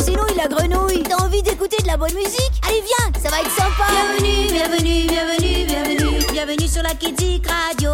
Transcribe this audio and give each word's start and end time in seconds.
Grenouille, 0.00 0.34
la 0.36 0.48
grenouille. 0.48 1.02
T'as 1.02 1.16
envie 1.24 1.42
d'écouter 1.42 1.76
de 1.82 1.86
la 1.86 1.96
bonne 1.96 2.14
musique 2.14 2.52
Allez, 2.66 2.82
viens, 2.82 3.12
ça 3.20 3.28
va 3.28 3.40
être 3.40 3.50
sympa. 3.50 3.84
Bienvenue, 3.90 4.48
bienvenue, 4.50 5.06
bienvenue, 5.06 5.64
bienvenue. 5.66 6.24
Bienvenue 6.32 6.68
sur 6.68 6.82
la 6.82 6.94
Kidzik 6.94 7.46
Radio, 7.46 7.92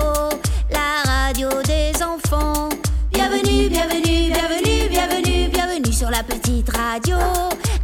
la 0.70 1.02
radio 1.04 1.48
des 1.62 1.92
enfants. 2.02 2.68
Bienvenue, 3.12 3.68
bienvenue, 3.68 4.30
bienvenue, 4.30 4.88
bienvenue, 4.88 5.48
bienvenue 5.48 5.92
sur 5.92 6.10
la 6.10 6.22
petite 6.22 6.68
radio, 6.76 7.16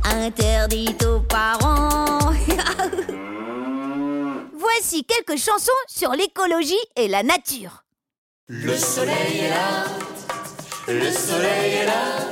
interdite 0.04 1.04
aux 1.04 1.20
parents. 1.20 2.18
Voici 4.58 5.04
quelques 5.04 5.38
chansons 5.40 5.72
sur 5.88 6.12
l'écologie 6.12 6.74
et 6.96 7.08
la 7.08 7.22
nature. 7.22 7.82
Le 8.48 8.76
soleil 8.76 9.40
est 9.40 9.50
là, 9.50 9.84
le 10.88 11.10
soleil 11.10 11.72
est 11.74 11.86
là, 11.86 12.30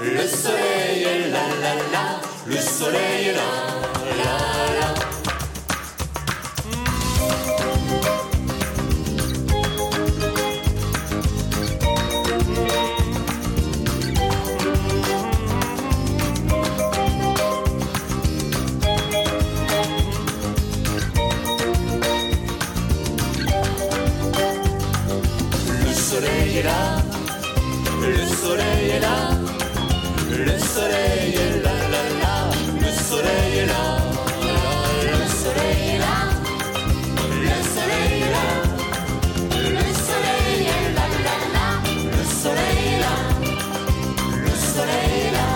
le 0.00 0.26
soleil 0.26 1.02
est 1.04 1.30
là, 1.30 1.48
là, 1.62 1.74
là, 1.92 2.20
le 2.46 2.56
soleil 2.56 3.28
est 3.28 3.32
là, 3.32 3.40
là, 4.18 4.32
là. 4.80 4.94
Le 25.80 25.92
soleil 25.94 26.58
est 26.58 26.62
là, 26.62 26.96
le 28.02 28.26
soleil 28.26 28.90
est 28.90 29.00
là, 29.00 29.16
le 30.38 30.58
soleil 30.58 31.34
est 31.34 31.62
là, 31.62 31.72
là, 31.92 32.02
là, 32.22 32.50
le 32.80 32.90
soleil 33.08 33.58
est 33.58 33.66
là, 33.66 33.98
le 35.02 35.26
soleil 35.42 35.82
est 35.94 35.98
là, 35.98 36.16
le 37.42 37.56
soleil 37.74 38.22
est 38.22 38.32
là, 38.36 38.48
le 39.50 39.86
soleil 40.06 40.60
est 40.74 40.90
là, 40.96 41.06
là, 41.26 41.36
là, 41.56 41.68
le 42.12 42.24
soleil 42.42 42.84
est 42.92 43.00
là, 43.00 43.16
le 44.44 44.52
soleil 44.74 45.14
est 45.26 45.32
là. 45.38 45.52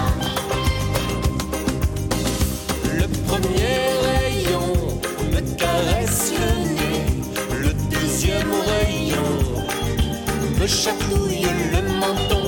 Le 2.99 3.07
premier 3.27 3.77
rayon 4.07 4.71
me 5.33 5.41
caresse 5.57 6.33
le 6.41 6.51
nez, 6.75 7.03
le 7.61 7.71
deuxième 7.91 8.53
rayon 8.71 9.31
me 10.59 10.67
chatouille 10.67 11.49
le 11.73 11.81
menton. 11.99 12.40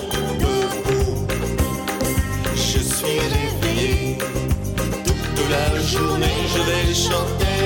La 5.53 5.81
journée, 5.81 6.41
je 6.55 6.63
vais 6.69 6.95
chanter. 6.95 7.61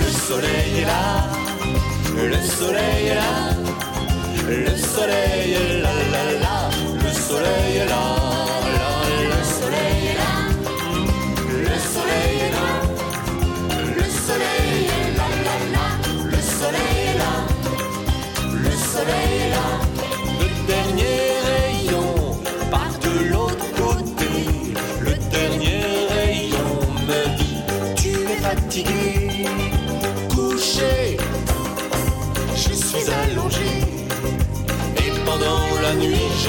Le 0.00 0.10
soleil 0.26 0.70
est 0.82 0.84
là, 0.84 1.06
le 2.32 2.40
soleil 2.58 3.06
est 3.10 3.14
là, 3.14 3.34
le 4.48 4.76
soleil 4.76 5.47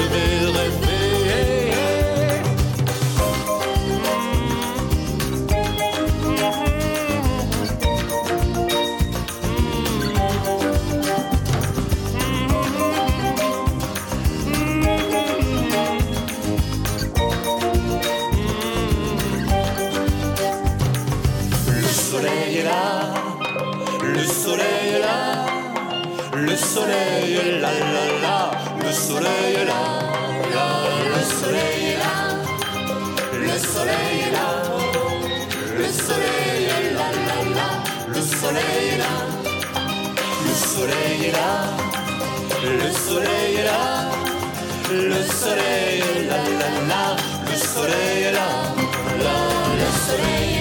nuit 0.00 0.12
je 0.14 0.39
soleil 47.80 48.22
est 48.24 48.32
là, 48.32 48.48
là. 49.24 50.59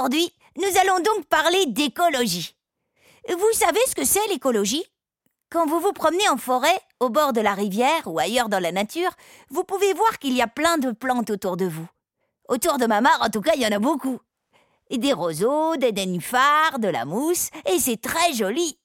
Aujourd'hui, 0.00 0.32
nous 0.56 0.78
allons 0.80 0.98
donc 1.00 1.26
parler 1.26 1.66
d'écologie. 1.66 2.56
Vous 3.28 3.52
savez 3.52 3.80
ce 3.86 3.94
que 3.94 4.06
c'est 4.06 4.26
l'écologie? 4.28 4.86
Quand 5.50 5.66
vous 5.66 5.78
vous 5.78 5.92
promenez 5.92 6.26
en 6.30 6.38
forêt, 6.38 6.80
au 7.00 7.10
bord 7.10 7.34
de 7.34 7.42
la 7.42 7.52
rivière 7.52 8.06
ou 8.06 8.18
ailleurs 8.18 8.48
dans 8.48 8.60
la 8.60 8.72
nature, 8.72 9.10
vous 9.50 9.62
pouvez 9.62 9.92
voir 9.92 10.18
qu'il 10.18 10.32
y 10.32 10.40
a 10.40 10.46
plein 10.46 10.78
de 10.78 10.92
plantes 10.92 11.28
autour 11.28 11.58
de 11.58 11.66
vous. 11.66 11.86
Autour 12.48 12.78
de 12.78 12.86
ma 12.86 13.02
mare, 13.02 13.20
en 13.20 13.28
tout 13.28 13.42
cas, 13.42 13.52
il 13.56 13.60
y 13.60 13.66
en 13.66 13.72
a 13.72 13.78
beaucoup. 13.78 14.18
Des 14.90 15.12
roseaux, 15.12 15.76
des 15.76 15.92
nénuphars, 15.92 16.78
de 16.78 16.88
la 16.88 17.04
mousse, 17.04 17.50
et 17.70 17.78
c'est 17.78 18.00
très 18.00 18.32
joli. 18.32 18.78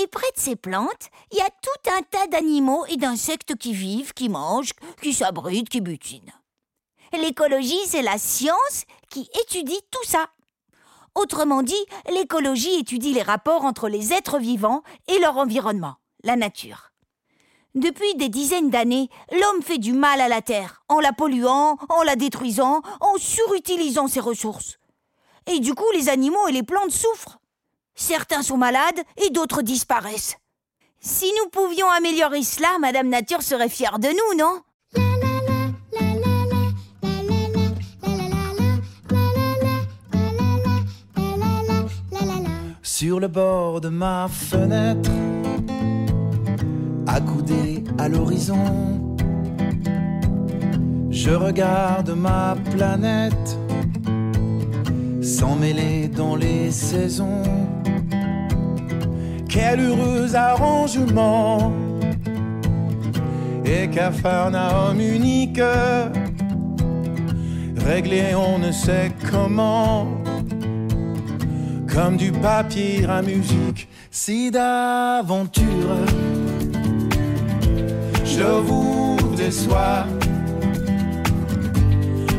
Et 0.00 0.08
près 0.08 0.32
de 0.34 0.40
ces 0.40 0.56
plantes, 0.56 1.10
il 1.30 1.38
y 1.38 1.42
a 1.42 1.50
tout 1.62 1.90
un 1.96 2.02
tas 2.02 2.26
d'animaux 2.26 2.84
et 2.86 2.96
d'insectes 2.96 3.54
qui 3.54 3.72
vivent, 3.72 4.14
qui 4.14 4.28
mangent, 4.28 4.72
qui 5.00 5.14
s'abritent, 5.14 5.68
qui 5.68 5.80
butinent. 5.80 6.34
L'écologie, 7.12 7.86
c'est 7.86 8.02
la 8.02 8.18
science 8.18 8.84
qui 9.10 9.30
étudie 9.44 9.80
tout 9.92 10.04
ça. 10.04 10.26
Autrement 11.14 11.62
dit, 11.62 11.84
l'écologie 12.10 12.78
étudie 12.78 13.12
les 13.12 13.22
rapports 13.22 13.64
entre 13.64 13.88
les 13.88 14.12
êtres 14.12 14.38
vivants 14.38 14.82
et 15.08 15.18
leur 15.18 15.36
environnement, 15.38 15.96
la 16.22 16.36
nature. 16.36 16.90
Depuis 17.74 18.14
des 18.16 18.28
dizaines 18.28 18.70
d'années, 18.70 19.08
l'homme 19.32 19.62
fait 19.62 19.78
du 19.78 19.92
mal 19.92 20.20
à 20.20 20.28
la 20.28 20.42
Terre, 20.42 20.82
en 20.88 20.98
la 20.98 21.12
polluant, 21.12 21.78
en 21.88 22.02
la 22.02 22.16
détruisant, 22.16 22.82
en 23.00 23.16
surutilisant 23.16 24.08
ses 24.08 24.20
ressources. 24.20 24.78
Et 25.46 25.60
du 25.60 25.74
coup, 25.74 25.90
les 25.94 26.08
animaux 26.08 26.48
et 26.48 26.52
les 26.52 26.62
plantes 26.62 26.90
souffrent. 26.90 27.38
Certains 27.94 28.42
sont 28.42 28.56
malades 28.56 29.00
et 29.18 29.30
d'autres 29.30 29.62
disparaissent. 29.62 30.36
Si 31.00 31.32
nous 31.38 31.48
pouvions 31.50 31.88
améliorer 31.88 32.42
cela, 32.42 32.78
Madame 32.78 33.08
Nature 33.08 33.42
serait 33.42 33.68
fière 33.68 33.98
de 33.98 34.08
nous, 34.08 34.38
non? 34.38 34.62
Sur 43.02 43.18
le 43.18 43.28
bord 43.28 43.80
de 43.80 43.88
ma 43.88 44.28
fenêtre, 44.28 45.10
accoudé 47.06 47.82
à 47.96 48.10
l'horizon, 48.10 49.16
je 51.08 51.30
regarde 51.30 52.10
ma 52.10 52.56
planète 52.70 53.58
s'en 55.22 55.56
mêler 55.56 56.08
dans 56.08 56.36
les 56.36 56.70
saisons. 56.70 57.42
Quel 59.48 59.80
heureux 59.80 60.34
arrangement! 60.34 61.72
et 63.64 63.88
Capharnaüm 63.88 65.00
unique. 65.00 65.62
Réglé 67.78 68.34
on 68.34 68.58
ne 68.58 68.70
sait 68.70 69.10
comment, 69.30 70.06
comme 71.92 72.16
du 72.16 72.30
papier 72.32 73.04
à 73.08 73.22
musique, 73.22 73.88
si 74.10 74.50
d'aventure 74.50 75.96
je 78.24 78.42
vous 78.42 79.16
déçois. 79.36 80.06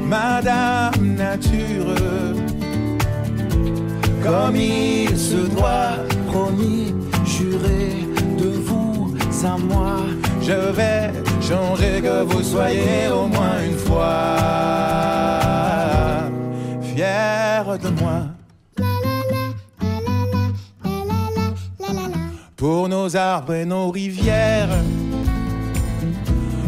Madame 0.07 1.15
Nature, 1.15 1.95
comme 4.23 4.55
il 4.55 5.17
se 5.17 5.47
doit, 5.47 5.95
promis, 6.27 6.93
juré 7.25 8.05
de 8.37 8.49
vous 8.65 9.15
à 9.45 9.57
moi, 9.57 9.97
je 10.41 10.71
vais 10.73 11.11
changer 11.41 12.01
que 12.01 12.23
vous 12.23 12.43
soyez 12.43 13.09
au 13.13 13.27
moins 13.27 13.63
une 13.65 13.77
fois 13.77 14.37
fier 16.81 17.77
de 17.79 17.89
moi. 18.01 18.30
Pour 22.61 22.87
nos 22.87 23.15
arbres 23.15 23.55
et 23.55 23.65
nos 23.65 23.89
rivières, 23.89 24.69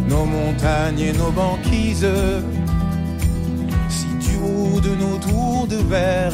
nos 0.10 0.25
montagnes 0.25 1.00
et 1.00 1.13
nos 1.13 1.30
banquises, 1.30 2.07
si 3.90 4.07
du 4.28 4.38
haut 4.38 4.81
de 4.81 4.95
nos 4.95 5.19
tours 5.19 5.68
de 5.68 5.75
verre, 5.88 6.34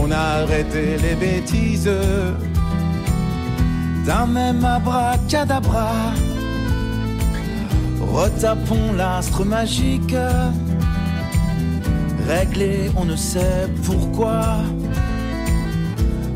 on 0.00 0.12
a 0.12 0.42
arrêté 0.42 0.96
les 0.98 1.16
bêtises 1.16 1.90
d'un 4.06 4.26
même 4.26 4.64
abracadabra. 4.64 5.90
Retapons 8.12 8.92
l'astre 8.96 9.44
magique, 9.44 10.14
réglé 12.28 12.92
on 12.94 13.06
ne 13.06 13.16
sait 13.16 13.66
pourquoi, 13.84 14.58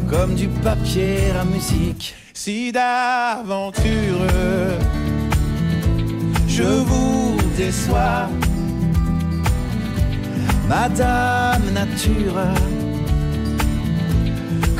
comme 0.08 0.34
du 0.34 0.48
papier 0.48 1.30
à 1.40 1.44
musique. 1.44 2.14
Si 2.32 2.72
d'aventure 2.72 4.26
je 6.46 6.62
vous 6.62 7.36
déçois, 7.56 8.28
Madame 10.68 11.62
Nature, 11.72 12.40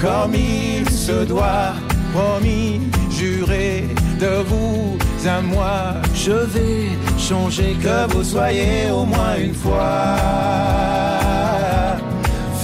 comme 0.01 0.35
il 0.35 0.89
se 0.89 1.25
doit, 1.25 1.75
promis, 2.13 2.81
juré 3.11 3.85
de 4.21 4.43
vous 4.47 4.97
à 5.27 5.41
moi, 5.41 5.95
je 6.15 6.33
vais 6.33 6.89
changer 7.19 7.77
que 7.83 8.13
vous 8.13 8.25
soyez 8.25 8.91
au 8.91 9.05
moins 9.05 9.37
une 9.39 9.55
fois 9.55 10.17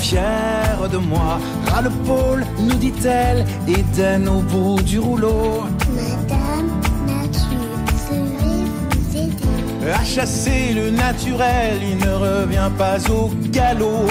fier 0.00 0.88
de 0.90 0.98
moi. 0.98 1.38
Ras 1.70 1.82
le 1.82 1.90
pôle, 1.90 2.44
nous 2.58 2.74
dit-elle, 2.76 3.44
Éden 3.68 4.28
au 4.28 4.40
bout 4.40 4.82
du 4.82 4.98
rouleau. 4.98 5.62
Madame 5.94 6.68
Nature, 7.06 7.78
sauver 8.06 8.64
vous 8.90 9.16
aider. 9.16 9.92
À 9.92 10.04
chasser 10.04 10.72
le 10.74 10.90
naturel, 10.90 11.78
il 11.82 11.96
ne 11.98 12.12
revient 12.12 12.70
pas 12.76 12.98
au 13.10 13.30
galop. 13.50 14.06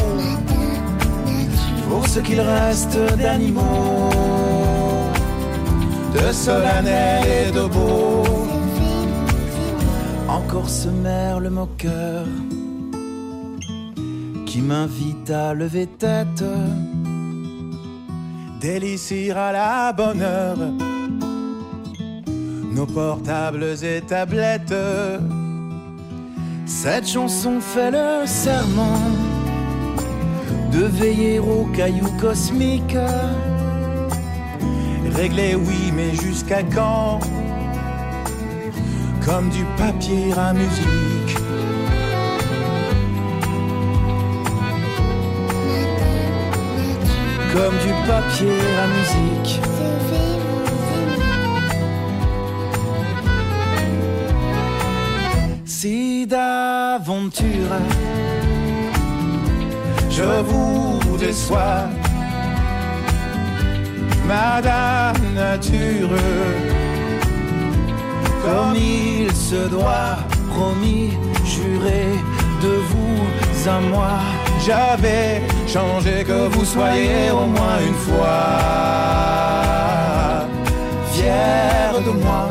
Pour 1.90 2.08
ce 2.08 2.20
qu'il 2.20 2.40
reste 2.40 2.98
d'animaux, 3.18 4.10
de 6.14 6.32
solennel 6.32 7.26
et 7.28 7.52
de 7.52 7.62
beau. 7.62 8.24
Encore 10.28 10.70
ce 10.70 10.90
merle 10.90 11.50
moqueur 11.50 12.26
qui 14.46 14.62
m'invite 14.62 15.30
à 15.32 15.54
lever 15.54 15.88
tête, 15.88 16.44
délicie 18.60 19.32
à 19.32 19.52
la 19.52 19.94
bonne 19.94 20.22
heure, 20.22 20.58
nos 22.74 22.86
portables 22.86 23.76
et 23.84 24.02
tablettes. 24.02 24.74
Cette 26.66 27.08
chanson 27.08 27.60
fait 27.62 27.92
le 27.92 28.26
serment 28.26 29.00
de 30.72 30.86
veiller 30.86 31.40
aux 31.40 31.66
cailloux 31.76 32.12
cosmiques. 32.20 32.98
Réglé, 35.16 35.56
oui, 35.56 35.92
mais 35.96 36.14
jusqu'à 36.16 36.64
quand? 36.64 37.20
Comme 39.26 39.50
du 39.50 39.64
papier 39.78 40.34
à 40.38 40.54
musique. 40.54 41.49
Comme 47.54 47.78
du 47.78 47.94
papier 48.08 48.60
à 48.82 48.88
musique. 48.88 49.62
Si 55.66 56.28
d'aventure 56.28 57.74
je 60.10 60.42
vous 60.42 61.18
déçois, 61.18 61.88
Madame 64.28 65.16
Nature, 65.34 66.10
comme 68.44 68.76
il 68.76 69.34
se 69.34 69.70
doit, 69.70 70.18
promis, 70.50 71.12
juré 71.46 72.06
de 72.62 72.74
vous 72.90 73.70
à 73.70 73.80
moi, 73.80 74.20
j'avais 74.60 75.42
changé 75.68 76.24
que 76.24 76.48
vous 76.50 76.66
soyez 76.66 77.32
au 77.32 77.46
moins 77.46 77.80
une 77.86 77.94
fois 77.94 78.50
fier 81.12 82.02
de 82.02 82.12
moi. 82.12 82.50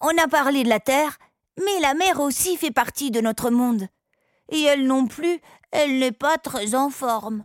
On 0.00 0.16
a 0.18 0.28
parlé 0.28 0.64
de 0.64 0.68
la 0.68 0.80
Terre, 0.80 1.18
mais 1.58 1.80
la 1.80 1.94
mer 1.94 2.20
aussi 2.20 2.56
fait 2.56 2.70
partie 2.70 3.10
de 3.10 3.20
notre 3.20 3.50
monde. 3.50 3.86
Et 4.50 4.62
elle 4.62 4.86
non 4.86 5.06
plus, 5.06 5.40
elle 5.70 5.98
n'est 5.98 6.12
pas 6.12 6.38
très 6.38 6.74
en 6.74 6.90
forme. 6.90 7.44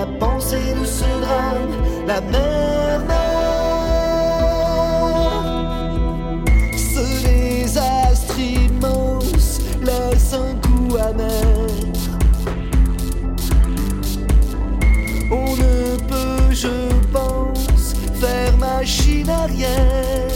La 0.00 0.06
pensée 0.18 0.74
de 0.80 0.84
ce 0.84 1.04
drame, 1.24 1.74
la 2.06 2.20
mer 2.22 3.00
Ce 6.94 7.04
désastre 7.26 8.38
immense 8.38 9.60
laisse 9.82 10.32
un 10.32 10.54
goût 10.64 10.96
amer. 10.96 11.66
On 15.30 15.50
ne 15.64 15.96
peut, 16.10 16.54
je 16.64 16.76
pense, 17.12 17.94
faire 18.20 18.56
machine 18.56 19.28
arrière. 19.28 20.29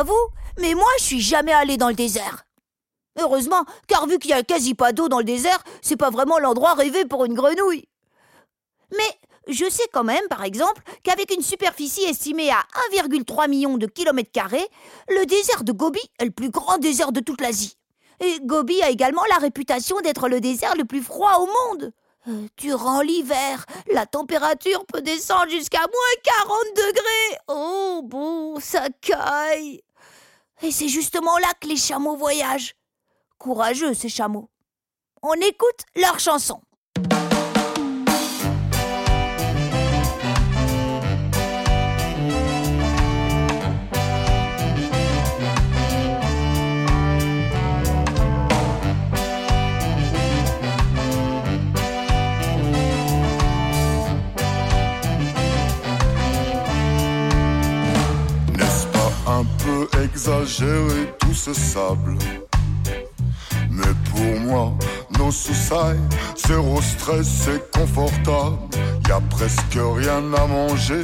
Vous, 0.00 0.28
mais 0.58 0.72
moi 0.72 0.88
je 0.98 1.04
suis 1.04 1.20
jamais 1.20 1.52
allé 1.52 1.76
dans 1.76 1.88
le 1.88 1.94
désert. 1.94 2.44
Heureusement, 3.20 3.64
car 3.88 4.06
vu 4.06 4.18
qu'il 4.18 4.30
y 4.30 4.34
a 4.34 4.42
quasi 4.42 4.74
pas 4.74 4.92
d'eau 4.92 5.08
dans 5.08 5.18
le 5.18 5.24
désert, 5.24 5.62
c'est 5.82 5.98
pas 5.98 6.08
vraiment 6.08 6.38
l'endroit 6.38 6.72
rêvé 6.72 7.04
pour 7.04 7.26
une 7.26 7.34
grenouille. 7.34 7.84
Mais 8.96 9.18
je 9.48 9.68
sais 9.68 9.86
quand 9.92 10.04
même, 10.04 10.26
par 10.30 10.44
exemple, 10.44 10.82
qu'avec 11.02 11.34
une 11.34 11.42
superficie 11.42 12.04
estimée 12.04 12.50
à 12.50 12.64
1,3 12.94 13.50
million 13.50 13.76
de 13.76 13.86
kilomètres 13.86 14.32
carrés, 14.32 14.66
le 15.08 15.26
désert 15.26 15.64
de 15.64 15.72
Gobi 15.72 16.00
est 16.18 16.24
le 16.24 16.30
plus 16.30 16.50
grand 16.50 16.78
désert 16.78 17.12
de 17.12 17.20
toute 17.20 17.40
l'Asie. 17.40 17.76
Et 18.20 18.38
Gobi 18.42 18.80
a 18.82 18.90
également 18.90 19.24
la 19.30 19.38
réputation 19.38 20.00
d'être 20.00 20.28
le 20.28 20.40
désert 20.40 20.76
le 20.76 20.84
plus 20.84 21.02
froid 21.02 21.38
au 21.38 21.46
monde. 21.46 21.92
Euh, 22.28 22.46
durant 22.56 23.00
l'hiver, 23.00 23.66
la 23.92 24.06
température 24.06 24.86
peut 24.86 25.02
descendre 25.02 25.50
jusqu'à 25.50 25.80
moins 25.80 26.44
40 26.44 26.58
degrés. 26.76 27.38
Oh 27.48 28.00
bon, 28.04 28.60
ça 28.60 28.88
caille. 29.00 29.82
Et 30.62 30.70
c'est 30.70 30.88
justement 30.88 31.38
là 31.38 31.48
que 31.60 31.66
les 31.66 31.76
chameaux 31.76 32.16
voyagent. 32.16 32.76
Courageux, 33.38 33.94
ces 33.94 34.08
chameaux. 34.08 34.48
On 35.22 35.34
écoute 35.34 35.82
leur 35.96 36.20
chanson. 36.20 36.60
Exagéré 60.22 61.12
tout 61.18 61.34
ce 61.34 61.52
sable 61.52 62.16
Mais 63.70 63.92
pour 64.10 64.40
moi, 64.40 64.72
nos 65.18 65.32
soussailles, 65.32 65.98
zéro 66.46 66.80
stress, 66.80 67.26
c'est 67.26 67.72
confortable. 67.72 68.56
Y 69.08 69.12
a 69.12 69.20
presque 69.30 69.78
rien 69.96 70.22
à 70.34 70.46
manger 70.46 71.02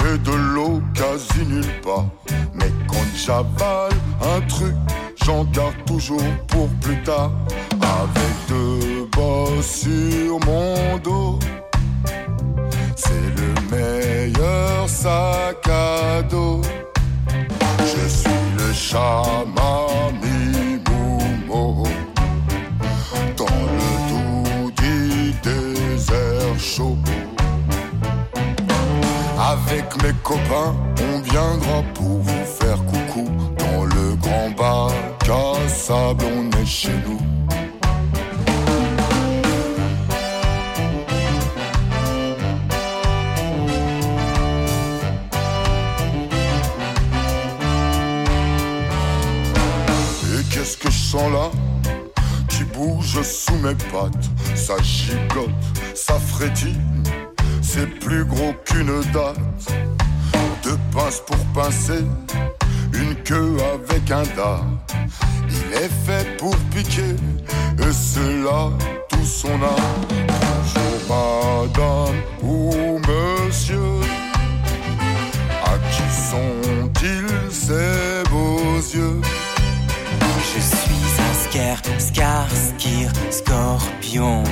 et 0.00 0.18
de 0.18 0.32
l'eau 0.54 0.80
quasi 0.94 1.44
nulle 1.46 1.80
part. 1.82 2.06
Mais 2.54 2.72
quand 2.88 3.06
j'avale 3.14 3.92
un 4.22 4.40
truc, 4.46 4.74
j'en 5.22 5.44
garde 5.44 5.76
toujours 5.86 6.22
pour 6.48 6.68
plus 6.80 7.02
tard. 7.02 7.32
Avec 7.72 8.32
deux 8.48 9.06
bosses 9.12 9.82
sur 9.82 10.40
mon 10.46 10.96
dos. 11.04 11.38
C'est 12.96 13.28
le 13.36 13.76
meilleur 13.76 14.88
sac 14.88 15.68
à 15.68 16.22
dos. 16.22 16.62
Chamami 18.88 20.78
Moumo 20.86 21.82
dans 23.36 23.60
le 23.78 23.90
doux 24.08 24.70
dit 24.80 25.34
désert 25.42 26.56
chaud. 26.56 26.96
Avec 29.40 30.00
mes 30.04 30.12
copains, 30.22 30.76
on 31.02 31.18
viendra 31.18 31.82
pour 31.94 32.20
vous 32.20 32.44
faire 32.44 32.78
coucou. 32.84 33.28
Dans 33.58 33.84
le 33.86 34.14
grand 34.22 34.50
bac 34.50 35.28
à 35.28 35.68
sable, 35.68 36.24
on 36.24 36.56
est 36.56 36.64
chez 36.64 36.94
nous. 37.08 37.35
Qu'est-ce 50.66 50.76
que 50.78 50.90
je 50.90 50.98
sens 50.98 51.32
là 51.32 51.50
Qui 52.48 52.64
bouge 52.64 53.22
sous 53.22 53.54
mes 53.56 53.74
pattes, 53.92 54.30
ça 54.56 54.74
gigote, 54.82 55.50
ça 55.94 56.14
frétille, 56.14 56.80
c'est 57.62 57.86
plus 57.86 58.24
gros 58.24 58.52
qu'une 58.64 59.00
date. 59.12 59.38
Deux 60.64 60.78
pinces 60.92 61.22
pour 61.24 61.36
pincer, 61.54 62.04
une 62.92 63.14
queue 63.22 63.56
avec 63.74 64.10
un 64.10 64.24
dard. 64.34 64.64
Il 65.48 65.74
est 65.74 65.90
fait 66.04 66.36
pour 66.36 66.56
piquer, 66.74 67.14
et 67.78 67.92
c'est 67.92 68.42
là 68.42 68.70
tout 69.08 69.24
son 69.24 69.62
art. 69.62 70.00
Bonjour 70.26 70.98
madame 71.08 72.16
ou 72.42 72.98
monsieur, 73.06 74.00
à 75.64 75.78
qui 75.90 76.02
sont-ils 76.30 77.52
ces 77.52 78.28
beaux 78.30 78.80
yeux 78.92 79.20
sker, 81.56 81.80
scar, 81.98 82.46
skir, 82.50 83.10
scorpion. 83.30 84.42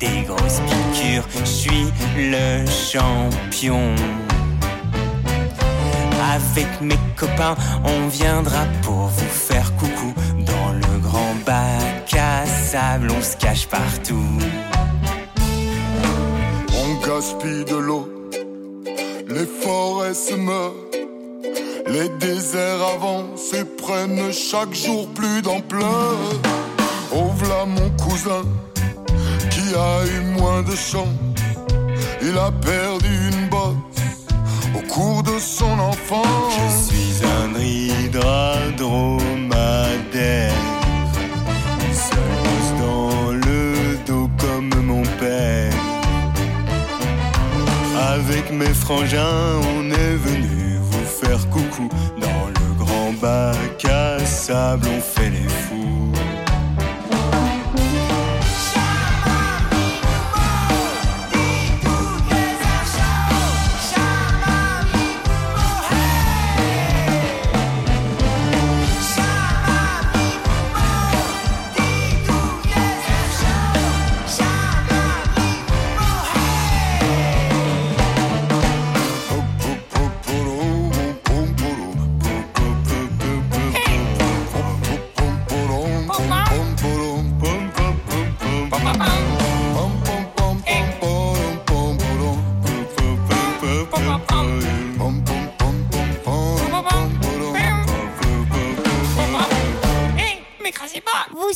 Des 0.00 0.22
grosses 0.26 0.60
piqûres, 0.66 1.26
je 1.40 1.44
suis 1.44 1.86
le 2.16 2.66
champion. 2.66 3.94
Avec 6.34 6.80
mes 6.80 6.98
copains, 7.16 7.54
on 7.84 8.08
viendra 8.08 8.64
pour 8.82 9.06
vous 9.06 9.28
faire 9.28 9.74
coucou. 9.76 10.12
Dans 10.40 10.72
le 10.72 10.98
grand 11.00 11.34
bac 11.46 12.14
à 12.14 12.46
sable, 12.46 13.08
on 13.16 13.22
se 13.22 13.36
cache 13.36 13.66
partout. 13.68 14.38
On 16.82 17.06
gaspille 17.06 17.64
de 17.64 17.76
l'eau, 17.76 18.08
les 19.28 19.46
forêts 19.62 20.14
se 20.14 20.34
meurent, 20.34 20.85
les 21.88 22.08
déserts 22.08 22.82
avancent 22.94 23.52
et 23.54 23.64
prennent 23.64 24.32
chaque 24.32 24.74
jour 24.74 25.08
plus 25.14 25.42
d'ampleur. 25.42 26.16
Oh 27.12 27.30
v'là 27.38 27.64
mon 27.66 27.90
cousin 27.90 28.44
qui 29.50 29.74
a 29.74 30.04
eu 30.06 30.20
moins 30.38 30.62
de 30.62 30.74
chance, 30.74 31.06
il 32.20 32.36
a 32.36 32.50
perdu 32.50 33.08
une 33.32 33.48
bosse 33.48 33.74
au 34.74 34.92
cours 34.92 35.22
de 35.22 35.38
son 35.38 35.78
enfance. 35.78 36.54
Je 36.58 36.94
suis 36.94 37.24
un 37.24 37.58
hydra 37.58 38.56
dromadaire. 38.76 40.52
Seul 41.92 42.32
bosse 42.44 42.72
dans 42.84 43.32
le 43.32 43.96
dos 44.06 44.28
comme 44.38 44.74
mon 44.82 45.02
père. 45.20 45.72
Avec 48.14 48.52
mes 48.52 48.74
frangins, 48.74 49.60
on 49.76 49.90
est 49.90 50.16
venu 50.16 50.45
coucou. 51.56 51.88
Dans 52.20 52.48
le 52.48 52.74
grand 52.84 53.12
bac 53.20 53.84
à 53.84 54.24
sable, 54.24 54.86
on 54.96 55.00
fait 55.00 55.30
les 55.30 55.48
fous. 55.48 56.05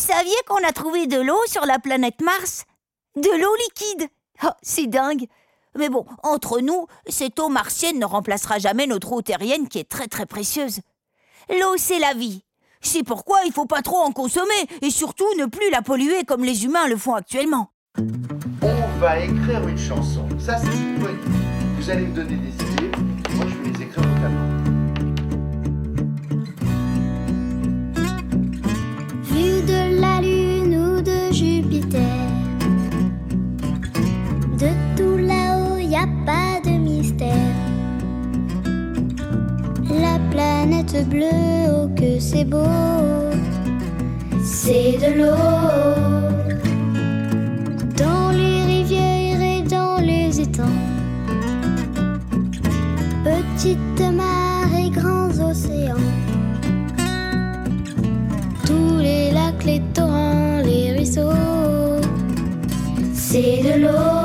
Saviez 0.00 0.36
qu'on 0.48 0.66
a 0.66 0.72
trouvé 0.72 1.06
de 1.06 1.20
l'eau 1.20 1.40
sur 1.46 1.66
la 1.66 1.78
planète 1.78 2.20
Mars? 2.22 2.64
De 3.16 3.30
l'eau 3.40 3.54
liquide 3.56 4.08
Oh, 4.42 4.48
c'est 4.62 4.86
dingue 4.86 5.26
Mais 5.76 5.88
bon, 5.88 6.06
entre 6.22 6.60
nous, 6.60 6.86
cette 7.06 7.38
eau 7.38 7.48
martienne 7.48 7.98
ne 7.98 8.06
remplacera 8.06 8.58
jamais 8.58 8.86
notre 8.86 9.12
eau 9.12 9.20
terrienne 9.20 9.68
qui 9.68 9.78
est 9.78 9.88
très 9.88 10.08
très 10.08 10.26
précieuse. 10.26 10.80
L'eau, 11.50 11.76
c'est 11.76 11.98
la 11.98 12.14
vie. 12.14 12.42
C'est 12.80 13.02
pourquoi 13.02 13.40
il 13.44 13.52
faut 13.52 13.66
pas 13.66 13.82
trop 13.82 13.98
en 13.98 14.12
consommer 14.12 14.66
et 14.80 14.90
surtout 14.90 15.28
ne 15.38 15.44
plus 15.44 15.70
la 15.70 15.82
polluer 15.82 16.24
comme 16.24 16.44
les 16.44 16.64
humains 16.64 16.88
le 16.88 16.96
font 16.96 17.14
actuellement. 17.14 17.70
On 18.62 18.98
va 18.98 19.20
écrire 19.20 19.68
une 19.68 19.78
chanson. 19.78 20.26
Ça, 20.38 20.56
c'est 20.58 20.66
une 20.66 20.98
poésie. 20.98 21.18
Vous 21.78 21.90
allez 21.90 22.06
me 22.06 22.14
donner 22.14 22.36
des 22.36 22.64
idées. 22.64 22.90
Moi, 23.34 23.46
je 23.48 23.56
vais 23.56 23.78
les 23.78 23.84
écrire 23.84 24.02
vocalement. 24.02 24.59
De 34.60 34.68
tout 34.94 35.16
là-haut, 35.16 35.78
y 35.78 35.96
a 35.96 36.06
pas 36.26 36.60
de 36.62 36.76
mystère. 36.76 37.54
La 39.88 40.18
planète 40.30 41.08
bleue, 41.08 41.70
oh 41.70 41.88
que 41.96 42.20
c'est 42.20 42.44
beau. 42.44 42.58
C'est 44.44 44.98
de 44.98 45.18
l'eau. 45.18 45.34
Dans 47.96 48.30
les 48.32 48.64
rivières 48.64 49.40
et 49.40 49.62
dans 49.62 49.96
les 49.98 50.38
étangs. 50.38 50.78
Petites 53.24 54.12
mares 54.12 54.74
et 54.78 54.90
grands 54.90 55.50
océans. 55.50 56.06
Tous 58.66 58.98
les 58.98 59.30
lacs, 59.30 59.64
les 59.64 59.80
torrents, 59.94 60.60
les 60.62 60.92
ruisseaux. 60.98 61.32
C'est 63.14 63.62
de 63.62 63.80
l'eau, 63.82 64.19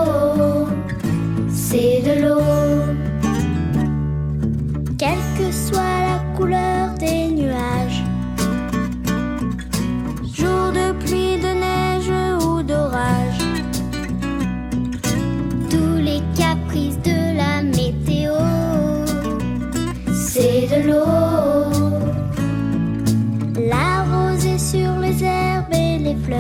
La 26.28 26.40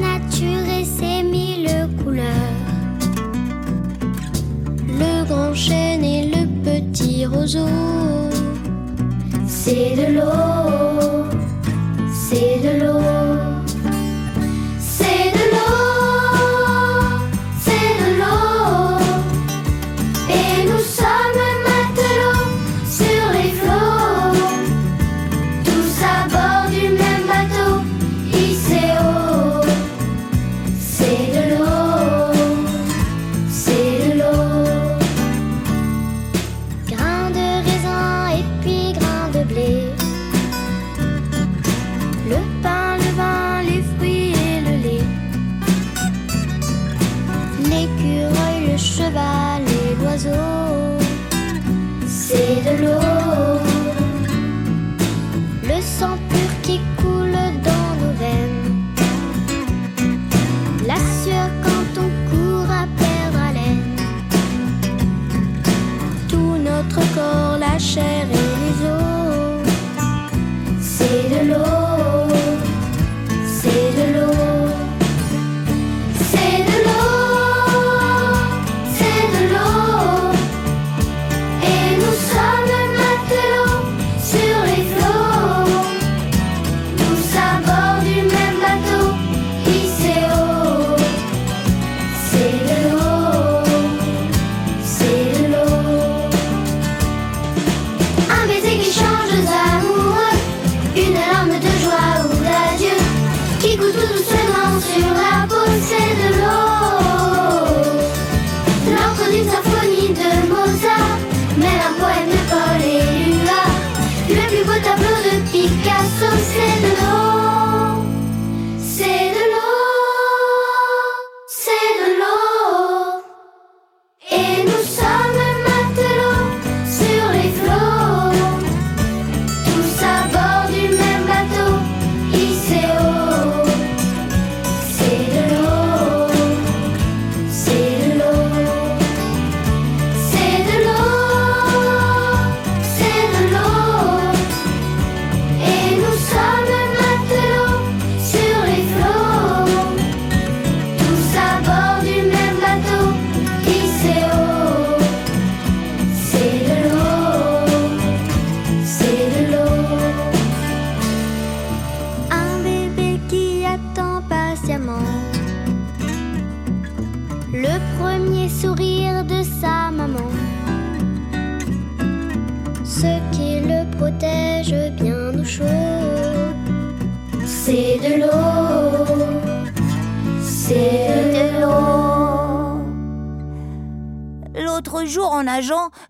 nature 0.00 0.68
et 0.68 0.84
ses 0.84 1.22
mille 1.24 1.68
couleurs. 2.04 2.24
Le 4.86 5.24
grand 5.26 5.52
chêne 5.54 6.04
et 6.04 6.30
le 6.30 6.46
petit 6.62 7.26
roseau. 7.26 7.66
C'est 9.46 9.96
de 9.96 10.14
l'eau. 10.14 10.45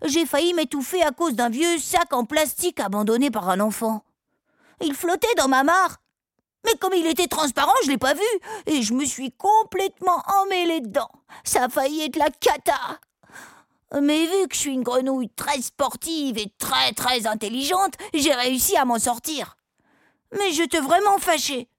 J'ai 0.05 0.25
failli 0.25 0.53
m'étouffer 0.53 1.03
à 1.03 1.11
cause 1.11 1.33
d'un 1.33 1.49
vieux 1.49 1.77
sac 1.77 2.13
en 2.13 2.25
plastique 2.25 2.79
abandonné 2.79 3.31
par 3.31 3.49
un 3.49 3.59
enfant. 3.59 4.03
Il 4.81 4.93
flottait 4.93 5.35
dans 5.37 5.47
ma 5.47 5.63
mare. 5.63 5.97
Mais 6.65 6.77
comme 6.79 6.93
il 6.93 7.05
était 7.07 7.27
transparent, 7.27 7.73
je 7.83 7.89
l'ai 7.89 7.97
pas 7.97 8.13
vu 8.13 8.21
et 8.65 8.81
je 8.81 8.93
me 8.93 9.05
suis 9.05 9.31
complètement 9.31 10.21
emmêlée 10.41 10.81
dedans. 10.81 11.09
Ça 11.43 11.65
a 11.65 11.69
failli 11.69 12.01
être 12.01 12.17
la 12.17 12.29
cata. 12.29 12.99
Mais 14.01 14.25
vu 14.25 14.47
que 14.49 14.55
je 14.55 14.59
suis 14.59 14.73
une 14.73 14.83
grenouille 14.83 15.29
très 15.29 15.61
sportive 15.61 16.37
et 16.37 16.51
très 16.57 16.91
très 16.91 17.25
intelligente, 17.25 17.93
j'ai 18.13 18.33
réussi 18.33 18.75
à 18.75 18.83
m'en 18.83 18.99
sortir. 18.99 19.55
Mais 20.37 20.51
j'étais 20.51 20.81
vraiment 20.81 21.17
fâchée. 21.19 21.69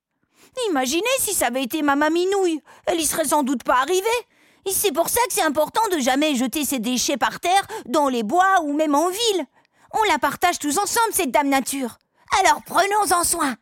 Imaginez 0.71 1.05
si 1.19 1.35
ça 1.35 1.49
avait 1.49 1.65
été 1.65 1.83
ma 1.83 1.97
maminouille. 1.97 2.63
Elle 2.87 3.01
y 3.01 3.07
serait 3.07 3.27
sans 3.27 3.43
doute 3.43 3.63
pas 3.63 3.81
arrivée. 3.83 4.09
C'est 4.73 4.93
pour 4.93 5.09
ça 5.09 5.21
que 5.29 5.35
c'est 5.35 5.43
important 5.43 5.81
de 5.93 5.99
jamais 5.99 6.35
jeter 6.35 6.65
ses 6.65 6.79
déchets 6.79 7.17
par 7.17 7.41
terre, 7.41 7.67
dans 7.87 8.09
les 8.09 8.23
bois 8.23 8.61
ou 8.63 8.73
même 8.73 8.95
en 8.95 9.09
ville. 9.09 9.47
On 9.93 10.03
la 10.05 10.19
partage 10.19 10.59
tous 10.59 10.79
ensemble, 10.79 11.13
cette 11.13 11.31
dame 11.31 11.49
nature. 11.49 11.99
Alors 12.41 12.61
prenons-en 12.67 13.25
soin. 13.25 13.57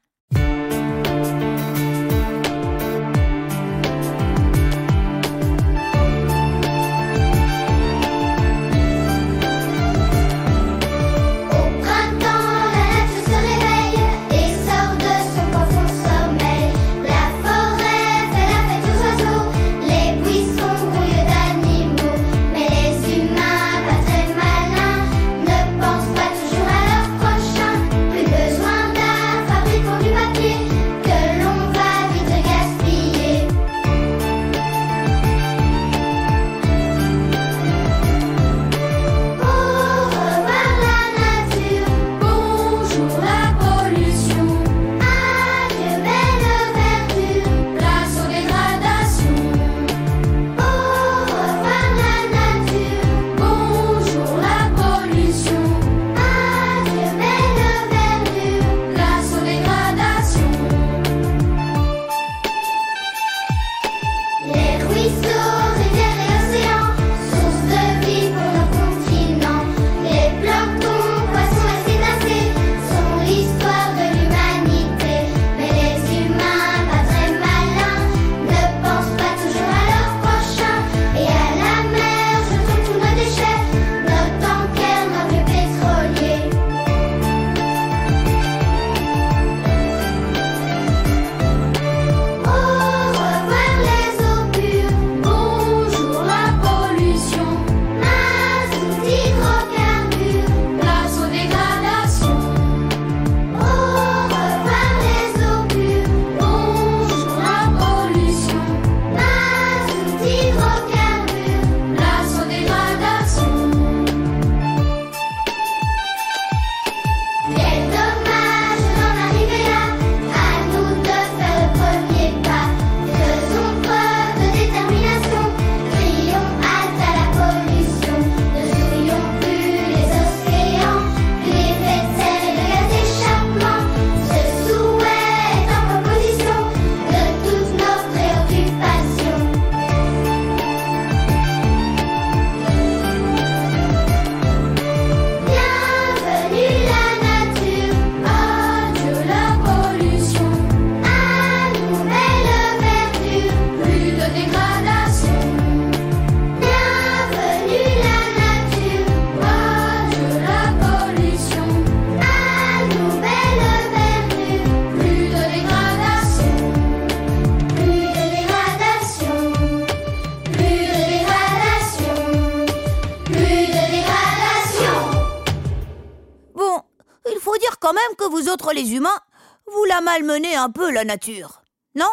Un 180.44 180.70
peu 180.70 180.90
la 180.90 181.04
nature. 181.04 181.62
Non? 181.94 182.10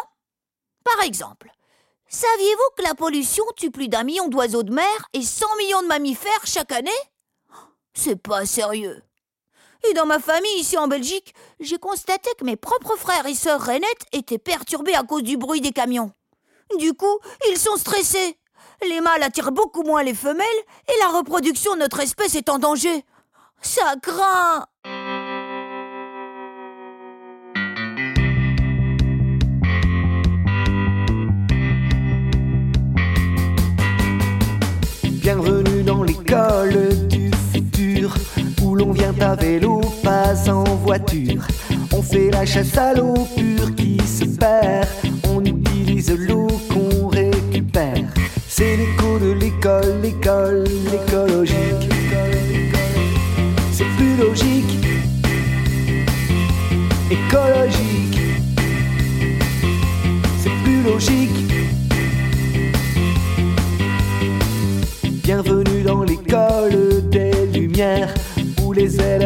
Par 0.84 1.00
exemple, 1.02 1.50
saviez-vous 2.08 2.70
que 2.76 2.82
la 2.82 2.94
pollution 2.94 3.44
tue 3.56 3.70
plus 3.70 3.88
d'un 3.88 4.04
million 4.04 4.28
d'oiseaux 4.28 4.62
de 4.62 4.72
mer 4.72 5.08
et 5.12 5.22
100 5.22 5.46
millions 5.58 5.82
de 5.82 5.88
mammifères 5.88 6.46
chaque 6.46 6.72
année? 6.72 6.90
C'est 7.92 8.16
pas 8.16 8.46
sérieux. 8.46 9.02
Et 9.88 9.94
dans 9.94 10.06
ma 10.06 10.18
famille 10.18 10.58
ici 10.58 10.78
en 10.78 10.88
Belgique, 10.88 11.34
j'ai 11.60 11.78
constaté 11.78 12.30
que 12.38 12.44
mes 12.44 12.56
propres 12.56 12.96
frères 12.96 13.26
et 13.26 13.34
sœurs 13.34 13.60
rainettes 13.60 14.06
étaient 14.12 14.38
perturbés 14.38 14.94
à 14.94 15.02
cause 15.02 15.22
du 15.22 15.36
bruit 15.36 15.60
des 15.60 15.72
camions. 15.72 16.12
Du 16.78 16.94
coup, 16.94 17.18
ils 17.50 17.58
sont 17.58 17.76
stressés. 17.76 18.38
Les 18.86 19.00
mâles 19.00 19.22
attirent 19.22 19.52
beaucoup 19.52 19.82
moins 19.82 20.02
les 20.02 20.14
femelles 20.14 20.46
et 20.88 20.98
la 21.00 21.08
reproduction 21.08 21.74
de 21.74 21.80
notre 21.80 22.00
espèce 22.00 22.34
est 22.34 22.48
en 22.48 22.58
danger. 22.58 23.04
Ça 23.60 23.94
craint. 24.02 24.66
À 39.20 39.34
vélo, 39.34 39.80
pas 40.02 40.34
en 40.50 40.64
voiture. 40.76 41.46
On 41.92 42.02
fait 42.02 42.30
la 42.30 42.44
chasse 42.44 42.76
à 42.76 42.94
l'eau 42.94 43.14
pure 43.36 43.74
qui 43.74 43.98
se 43.98 44.24
perd. 44.24 44.88
On 45.28 45.44
utilise 45.44 46.10
l'eau 46.16 46.48
qu'on 46.68 47.08
récupère. 47.08 48.04
C'est 48.48 48.76
l'écho 48.76 49.18
de 49.18 49.32
l'école, 49.32 50.00
l'école, 50.02 50.64
l'écologique. 50.90 51.88
C'est 53.72 53.90
plus 53.96 54.16
logique, 54.16 54.78
écologique. 57.10 58.20
C'est 60.42 60.62
plus 60.62 60.82
logique. 60.82 61.43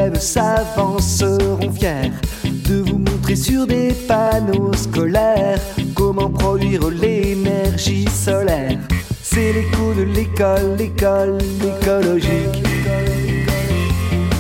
Élèves 0.08 0.20
savants 0.20 0.98
seront 0.98 1.70
fiers 1.72 2.10
de 2.44 2.76
vous 2.76 2.98
montrer 2.98 3.36
sur 3.36 3.66
des 3.66 3.92
panneaux 4.06 4.72
scolaires 4.72 5.60
comment 5.94 6.30
produire 6.30 6.88
l'énergie 6.88 8.06
solaire. 8.08 8.78
C'est 9.22 9.52
l'écho 9.52 9.94
de 9.94 10.02
l'école, 10.02 10.76
l'école 10.78 11.38
écologique. 11.62 12.64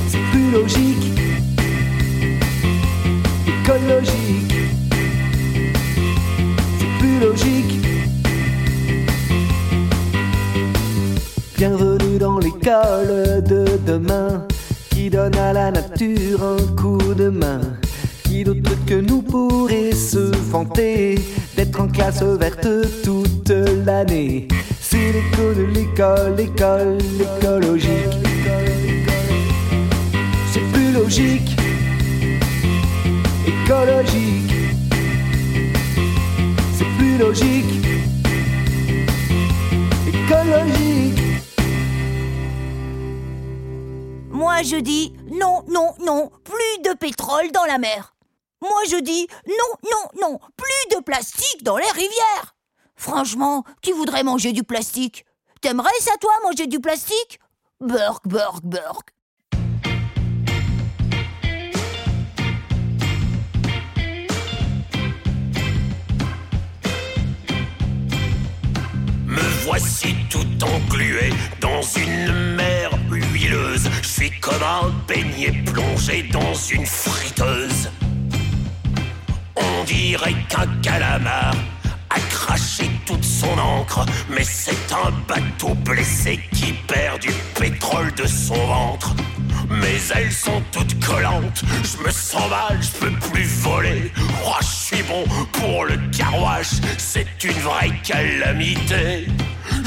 C'est 0.08 0.24
plus 0.30 0.50
logique, 0.50 1.20
écologique. 3.46 4.54
C'est 6.78 6.98
plus 6.98 7.20
logique. 7.20 7.74
Bienvenue 11.56 12.18
dans 12.18 12.38
l'école 12.38 13.42
de 13.42 13.66
demain 13.86 14.47
qui 15.08 15.16
donne 15.16 15.36
à 15.36 15.54
la 15.54 15.70
nature 15.70 16.42
un 16.42 16.76
coup 16.76 17.14
de 17.14 17.30
main. 17.30 17.60
Qui 18.24 18.44
d'autre 18.44 18.76
que 18.86 19.00
nous 19.00 19.22
pourrait 19.22 19.92
se 19.92 20.36
vanter 20.50 21.18
d'être 21.56 21.80
en 21.80 21.88
classe 21.88 22.22
verte 22.22 22.68
toute 23.02 23.50
l'année? 23.86 24.48
C'est 24.80 25.12
l'écho 25.12 25.54
de 25.56 25.64
l'école, 25.74 26.36
l'école 26.36 26.98
écologique. 27.20 28.18
C'est 30.52 30.66
plus 30.72 30.92
logique, 30.92 31.56
écologique. 33.46 34.54
C'est 36.76 36.90
plus 36.98 37.16
logique, 37.18 37.86
écologique. 40.06 41.27
Moi 44.58 44.64
je 44.64 44.76
dis 44.78 45.12
non, 45.30 45.62
non, 45.68 45.94
non, 46.00 46.32
plus 46.42 46.82
de 46.82 46.92
pétrole 46.92 47.52
dans 47.52 47.64
la 47.64 47.78
mer. 47.78 48.16
Moi 48.60 48.82
je 48.90 48.96
dis 48.96 49.28
non, 49.46 49.88
non, 49.88 50.08
non, 50.20 50.38
plus 50.56 50.96
de 50.96 51.00
plastique 51.00 51.62
dans 51.62 51.76
les 51.76 51.88
rivières. 51.92 52.56
Franchement, 52.96 53.62
qui 53.82 53.92
voudrait 53.92 54.24
manger 54.24 54.50
du 54.50 54.64
plastique? 54.64 55.24
T'aimerais 55.60 56.00
ça 56.00 56.10
toi 56.20 56.32
manger 56.42 56.66
du 56.66 56.80
plastique? 56.80 57.38
Burk, 57.80 58.26
burk, 58.26 58.64
burk. 58.64 59.14
Voici 69.68 70.14
tout 70.30 70.46
englué 70.64 71.30
dans 71.60 71.82
une 71.82 72.54
mer 72.54 72.90
huileuse. 73.10 73.90
Je 74.02 74.08
suis 74.08 74.30
comme 74.40 74.62
un 74.62 74.88
beignet 75.06 75.52
plongé 75.66 76.22
dans 76.32 76.54
une 76.54 76.86
friteuse. 76.86 77.90
On 79.56 79.84
dirait 79.84 80.36
qu'un 80.48 80.66
calamar 80.80 81.54
a 82.08 82.18
craché 82.30 82.90
toute 83.04 83.24
son 83.24 83.58
encre, 83.58 84.06
mais 84.30 84.42
c'est 84.42 84.90
un 84.90 85.10
bateau 85.28 85.74
blessé 85.74 86.40
qui 86.54 86.72
perd 86.86 87.20
du 87.20 87.32
pétrole 87.54 88.10
de 88.14 88.26
son 88.26 88.66
ventre. 88.66 89.14
Mes 89.68 90.18
ailes 90.18 90.32
sont 90.32 90.62
toutes 90.72 90.98
collantes, 91.04 91.62
je 91.84 92.02
me 92.02 92.10
sens 92.10 92.48
mal, 92.48 92.78
je 92.80 93.00
peux 93.00 93.12
plus 93.30 93.44
voler. 93.60 94.12
Oh, 94.46 94.56
je 94.62 94.96
suis 94.96 95.02
bon 95.02 95.24
pour 95.52 95.84
le 95.84 95.98
carwash, 96.16 96.70
c'est 96.96 97.44
une 97.44 97.60
vraie 97.60 97.92
calamité. 98.02 99.26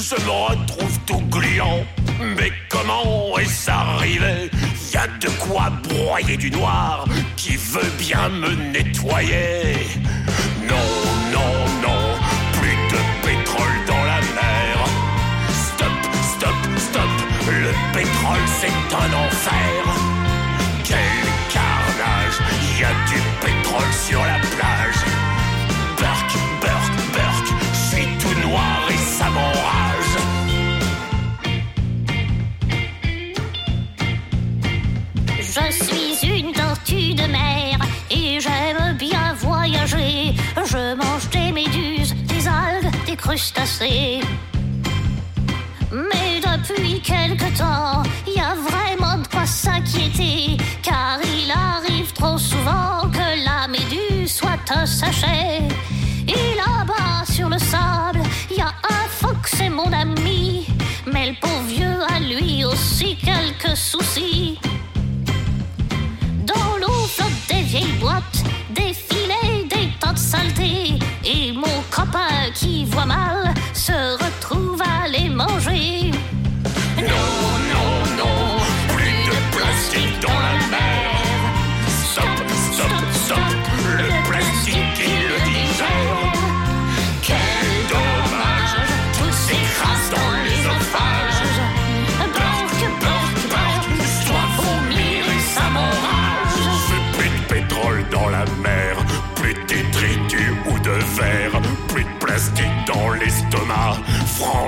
Je 0.02 0.16
me 0.26 0.32
retrouve 0.32 1.00
tout 1.06 1.22
gluant, 1.30 1.86
mais 2.36 2.52
comment 2.70 3.38
est-ce 3.38 3.70
arrivé? 3.70 4.50
Y 4.92 4.98
a 4.98 5.06
de 5.20 5.30
quoi 5.38 5.72
broyer 5.88 6.38
du 6.38 6.50
noir 6.50 7.06
qui 7.36 7.56
veut 7.56 7.92
bien 8.00 8.28
me 8.30 8.50
nettoyer. 8.74 9.78
Non, 10.68 10.90
non, 11.32 11.54
non, 11.84 12.02
plus 12.54 12.76
de 12.92 13.00
pétrole 13.28 13.78
dans 13.86 14.04
la 14.12 14.22
mer. 14.40 14.74
Stop, 15.68 15.98
stop, 16.36 16.60
stop, 16.78 17.12
le 17.48 17.72
pétrole 17.94 18.48
c'est 18.60 18.96
un 18.96 19.14
enfer. 19.26 19.84
Quel 20.84 21.22
carnage, 21.54 22.38
y 22.80 22.84
a 22.84 22.94
du 23.08 23.22
pétrole 23.40 23.94
sur 23.94 24.26
la 24.26 24.41
Je 35.54 35.70
suis 35.70 36.40
une 36.40 36.54
tortue 36.54 37.14
de 37.14 37.24
mer 37.24 37.78
et 38.10 38.40
j'aime 38.40 38.96
bien 38.98 39.34
voyager. 39.38 40.34
Je 40.56 40.96
mange 40.96 41.30
des 41.30 41.52
méduses, 41.52 42.16
des 42.24 42.48
algues, 42.48 42.90
des 43.06 43.18
crustacés. 43.18 44.22
Mais 45.92 46.40
depuis 46.40 47.02
quelque 47.02 47.58
temps, 47.58 48.02
il 48.26 48.36
y 48.36 48.40
a 48.40 48.56
vraiment 48.56 49.22
de 49.22 49.28
quoi 49.28 49.46
s'inquiéter. 49.46 50.56
Car 50.82 51.20
il 51.22 51.52
arrive 51.52 52.14
trop 52.14 52.38
souvent 52.38 53.10
que 53.12 53.44
la 53.44 53.68
méduse 53.68 54.32
soit 54.32 54.72
un 54.74 54.86
sachet. 54.86 55.64
Et 56.30 56.56
là-bas 56.56 57.26
sur 57.30 57.50
le 57.50 57.60
sable, 57.60 58.22
il 58.50 58.56
y 58.56 58.62
a 58.62 58.74
un 58.90 59.08
phoque, 59.10 59.48
c'est 59.48 59.70
mon 59.70 59.92
ami. 59.92 60.68
Mais 61.12 61.32
le 61.32 61.36
pauvre 61.42 61.64
vieux 61.68 62.00
a 62.08 62.22
lui 62.22 62.64
aussi 62.64 63.18
quelques 63.18 63.76
soucis. 63.76 64.58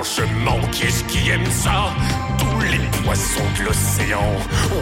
Franchement, 0.04 0.60
qui 0.70 0.82
est-ce 0.84 1.02
qui 1.04 1.30
aime 1.30 1.50
ça 1.50 1.94
Tous 2.38 2.60
les 2.60 3.02
poissons 3.02 3.40
de 3.58 3.64
l'océan, 3.64 4.36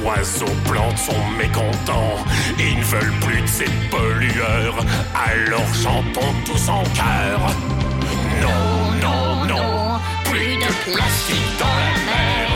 oiseaux, 0.04 0.56
plantes 0.64 0.98
sont 0.98 1.30
mécontents. 1.38 2.16
Ils 2.58 2.76
ne 2.76 2.82
veulent 2.82 3.20
plus 3.20 3.40
de 3.40 3.46
ces 3.46 3.70
pollueurs, 3.88 4.84
alors 5.14 5.74
chantons 5.74 6.34
tous 6.44 6.68
en 6.68 6.82
chœur. 6.82 7.38
Non, 8.42 8.94
non, 9.00 9.46
non, 9.46 10.00
plus 10.24 10.56
de 10.56 10.92
plastique 10.92 11.58
dans 11.60 11.66
la 11.66 11.94
mer. 12.10 12.48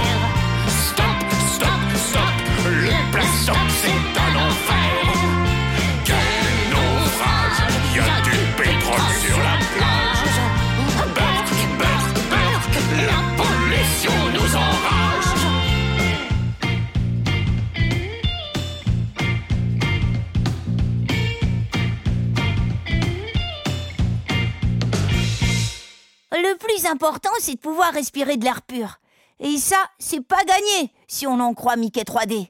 Stop, 0.89 1.07
stop, 1.55 1.71
stop, 1.95 2.21
le 2.65 3.13
plastique 3.13 3.55
c'est 3.81 4.26
plus 26.77 26.87
important, 26.87 27.31
c'est 27.39 27.55
de 27.55 27.61
pouvoir 27.61 27.93
respirer 27.93 28.37
de 28.37 28.45
l'air 28.45 28.63
pur. 28.63 28.99
Et 29.41 29.57
ça, 29.59 29.77
c'est 29.99 30.21
pas 30.21 30.43
gagné, 30.45 30.93
si 31.07 31.27
on 31.27 31.41
en 31.41 31.55
croit 31.55 31.77
Mickey 31.77 32.03
3D. 32.03 32.49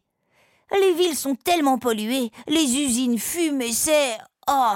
Les 0.73 0.95
villes 0.95 1.17
sont 1.17 1.37
tellement 1.37 1.79
polluées, 1.79 2.31
les 2.49 2.77
usines 2.77 3.19
fument 3.19 3.63
et 3.63 3.73
c'est... 3.73 4.19
Oh 4.49 4.73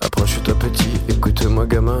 Approche-toi 0.00 0.54
petit, 0.58 0.90
écoute-moi 1.08 1.66
gamin. 1.66 2.00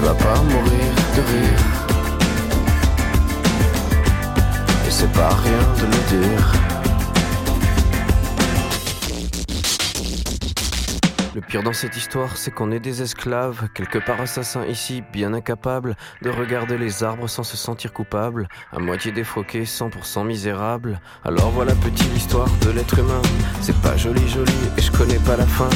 Vas 0.00 0.14
pas 0.14 0.40
mourir 0.42 0.94
de 1.16 1.22
rire. 1.30 1.60
Et 4.86 4.90
c'est 4.90 5.12
pas 5.12 5.28
rien 5.28 5.62
de 5.78 5.86
le 5.86 6.26
dire. 6.26 6.60
Le 11.32 11.40
pire 11.40 11.62
dans 11.62 11.72
cette 11.72 11.96
histoire, 11.96 12.36
c'est 12.36 12.50
qu'on 12.50 12.72
est 12.72 12.80
des 12.80 13.02
esclaves, 13.02 13.68
quelque 13.72 13.98
part 13.98 14.20
assassins 14.20 14.66
ici, 14.66 15.02
bien 15.12 15.32
incapables 15.32 15.96
de 16.22 16.30
regarder 16.30 16.76
les 16.76 17.04
arbres 17.04 17.28
sans 17.28 17.44
se 17.44 17.56
sentir 17.56 17.92
coupables, 17.92 18.48
à 18.72 18.80
moitié 18.80 19.12
défroqués, 19.12 19.62
100% 19.64 20.26
misérables. 20.26 21.00
Alors 21.24 21.50
voilà 21.50 21.74
petit 21.74 22.08
l'histoire 22.08 22.48
de 22.64 22.70
l'être 22.70 22.98
humain. 22.98 23.22
C'est 23.60 23.76
pas 23.80 23.96
joli 23.96 24.28
joli 24.28 24.52
et 24.76 24.80
je 24.80 24.90
connais 24.90 25.18
pas 25.20 25.36
la 25.36 25.46
fin. 25.46 25.68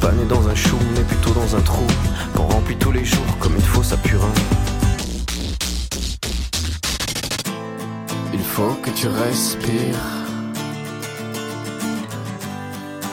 Pas 0.00 0.12
né 0.12 0.24
dans 0.24 0.48
un 0.48 0.54
chou, 0.54 0.78
mais 0.94 1.02
plutôt 1.02 1.34
dans 1.34 1.54
un 1.54 1.60
trou, 1.60 1.86
qu'on 2.34 2.44
remplit 2.44 2.76
tous 2.76 2.90
les 2.90 3.04
jours 3.04 3.36
comme 3.38 3.54
il 3.56 3.62
faut 3.62 3.82
sa 3.82 3.98
purin. 3.98 4.32
Il 8.32 8.40
faut 8.40 8.74
que 8.82 8.90
tu 8.90 9.08
respires. 9.08 10.06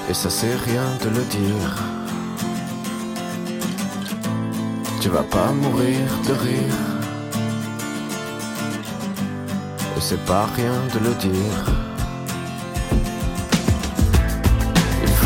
Et 0.09 0.13
ça 0.13 0.29
c'est 0.29 0.55
rien 0.55 0.87
de 1.03 1.09
le 1.09 1.23
dire. 1.25 1.69
Tu 5.01 5.09
vas 5.09 5.23
pas 5.23 5.51
mourir 5.51 5.99
de 6.27 6.33
rire. 6.33 6.77
Et 9.97 10.01
c'est 10.01 10.23
pas 10.25 10.45
rien 10.55 10.73
de 10.93 10.99
le 10.99 11.13
dire. 11.15 11.86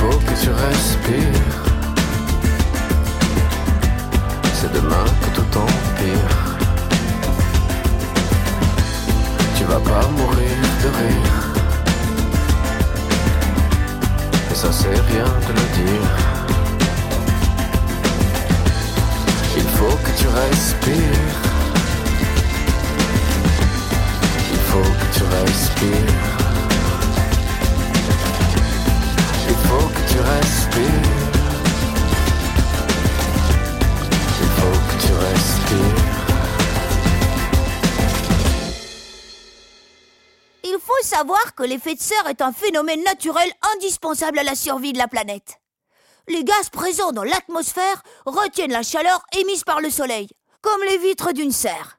Faut 0.01 0.19
que 0.27 0.35
tu 0.43 0.49
respires. 0.49 1.61
C'est 4.57 4.73
demain 4.73 5.05
que 5.21 5.29
tout 5.35 5.51
empire. 5.65 6.35
Tu 9.57 9.63
vas 9.65 9.83
pas 9.91 10.05
mourir 10.17 10.57
de 10.83 10.89
rire. 10.99 11.37
Et 14.51 14.55
ça 14.55 14.69
c'est 14.71 14.99
rien 15.11 15.29
de 15.47 15.53
le 15.59 15.65
dire. 15.81 16.11
Il 19.61 19.67
faut 19.77 19.97
que 20.05 20.11
tu 20.19 20.27
respires. 20.43 21.39
Il 24.53 24.61
faut 24.69 24.91
que 24.99 25.07
tu 25.15 25.23
respires. 25.37 26.30
Faut 29.67 29.87
que 29.87 30.03
tu 30.11 30.19
respires. 30.19 31.05
Il 34.41 34.49
faut 34.57 34.77
que 34.87 34.95
tu 35.05 35.13
respires. 35.13 36.01
Il 40.63 40.77
faut 40.79 41.03
savoir 41.03 41.55
que 41.55 41.63
l'effet 41.63 41.95
de 41.95 41.99
serre 41.99 42.27
est 42.27 42.41
un 42.41 42.53
phénomène 42.53 43.03
naturel 43.03 43.51
indispensable 43.75 44.39
à 44.39 44.43
la 44.43 44.55
survie 44.55 44.93
de 44.93 44.97
la 44.97 45.07
planète. 45.07 45.59
Les 46.27 46.43
gaz 46.43 46.69
présents 46.69 47.11
dans 47.11 47.23
l'atmosphère 47.23 48.03
retiennent 48.25 48.71
la 48.71 48.83
chaleur 48.83 49.23
émise 49.37 49.63
par 49.63 49.81
le 49.81 49.89
soleil, 49.89 50.29
comme 50.61 50.83
les 50.83 50.97
vitres 50.99 51.33
d'une 51.33 51.51
serre. 51.51 51.97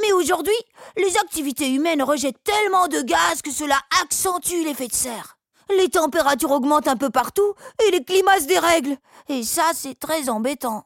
Mais 0.00 0.12
aujourd'hui, 0.12 0.54
les 0.96 1.16
activités 1.18 1.70
humaines 1.70 2.02
rejettent 2.02 2.42
tellement 2.42 2.88
de 2.88 3.00
gaz 3.02 3.42
que 3.42 3.50
cela 3.50 3.78
accentue 4.02 4.64
l'effet 4.64 4.88
de 4.88 4.94
serre. 4.94 5.33
Les 5.70 5.88
températures 5.88 6.50
augmentent 6.50 6.88
un 6.88 6.96
peu 6.96 7.10
partout 7.10 7.54
et 7.86 7.90
les 7.90 8.04
climats 8.04 8.40
se 8.40 8.46
dérèglent. 8.46 8.96
Et 9.28 9.42
ça, 9.42 9.70
c'est 9.74 9.98
très 9.98 10.28
embêtant. 10.28 10.84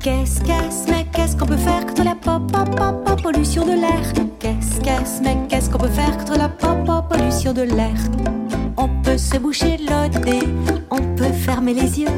Qu'est-ce, 0.00 0.40
qu'est-ce, 0.42 0.90
mais 0.90 1.06
qu'est-ce 1.12 1.36
qu'on 1.36 1.46
peut 1.46 1.56
faire 1.56 1.86
contre 1.86 2.04
la 2.04 2.14
pop, 2.14 2.42
pop, 2.52 3.22
pollution 3.22 3.64
de 3.64 3.72
l'air 3.72 4.12
Qu'est-ce, 4.38 4.78
qu'est-ce, 4.80 5.22
mais 5.22 5.38
qu'est-ce 5.48 5.70
qu'on 5.70 5.78
peut 5.78 5.88
faire 5.88 6.18
contre 6.18 6.36
la 6.36 6.50
pop, 6.50 6.63
de 7.52 7.62
l'air 7.62 7.96
On 8.76 8.88
peut 9.02 9.18
se 9.18 9.36
boucher 9.36 9.76
le 9.76 10.08
nez, 10.24 10.40
on 10.90 11.00
peut 11.14 11.32
fermer 11.32 11.74
les 11.74 12.00
yeux, 12.00 12.08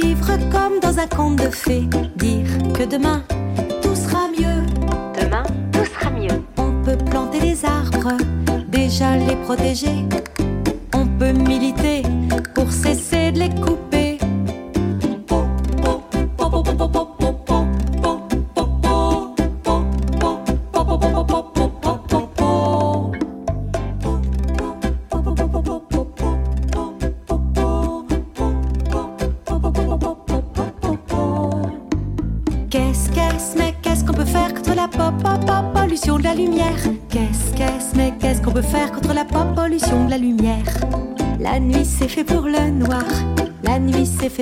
vivre 0.00 0.36
comme 0.50 0.78
dans 0.80 0.98
un 0.98 1.06
conte 1.06 1.36
de 1.36 1.50
fées, 1.50 1.88
dire 2.16 2.46
que 2.74 2.84
demain 2.84 3.22
tout 3.82 3.94
sera 3.96 4.28
mieux. 4.28 4.62
Demain 5.20 5.42
tout 5.72 5.84
sera 5.84 6.10
mieux. 6.10 6.42
On 6.58 6.72
peut 6.84 6.96
planter 7.10 7.40
des 7.40 7.64
arbres, 7.64 8.16
déjà 8.68 9.16
les 9.16 9.36
protéger. 9.36 10.06
On 10.94 11.06
peut 11.06 11.32
militer 11.32 12.02
pour 12.54 12.70
cesser 12.70 13.32
de 13.32 13.40
les 13.40 13.50
couper. 13.50 13.89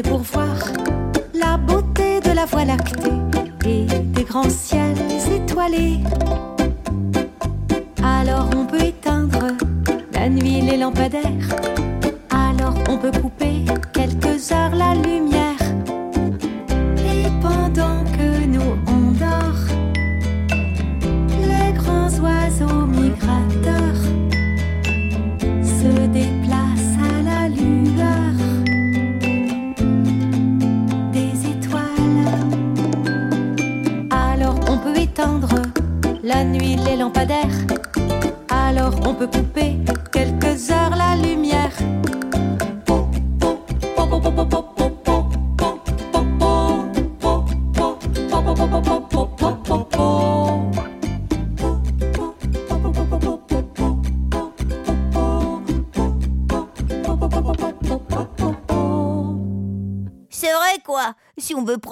Fait 0.02 0.08
pour 0.08 0.18
voir 0.18 0.37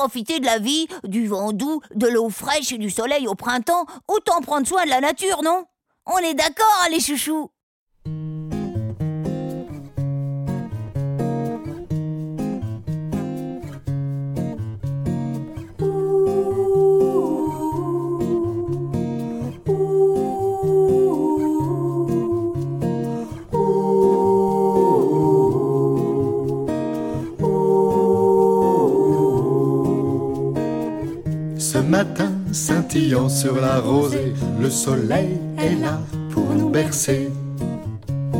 profiter 0.07 0.39
de 0.39 0.47
la 0.47 0.61
vie, 0.61 0.87
du 1.03 1.27
vent 1.27 1.51
doux, 1.51 1.81
de 1.97 2.07
l'eau 2.07 2.31
fraîche 2.31 2.71
et 2.71 2.79
du 2.79 2.91
soleil 2.91 3.27
au 3.27 3.35
printemps, 3.35 3.87
autant 4.07 4.41
prendre 4.41 4.65
soin 4.65 4.85
de 4.85 4.91
la 4.91 5.01
nature, 5.01 5.43
non? 5.43 5.65
On 6.07 6.19
est 6.19 6.35
d'accord, 6.35 6.81
hein, 6.85 6.91
les 6.93 7.01
chouchous? 7.01 7.51
Scintillant 32.57 33.29
sur 33.29 33.61
la 33.61 33.79
rosée, 33.81 34.33
le 34.59 34.71
soleil 34.71 35.39
est 35.59 35.79
là 35.81 36.01
pour 36.31 36.49
nous 36.55 36.71
bercer. 36.71 37.31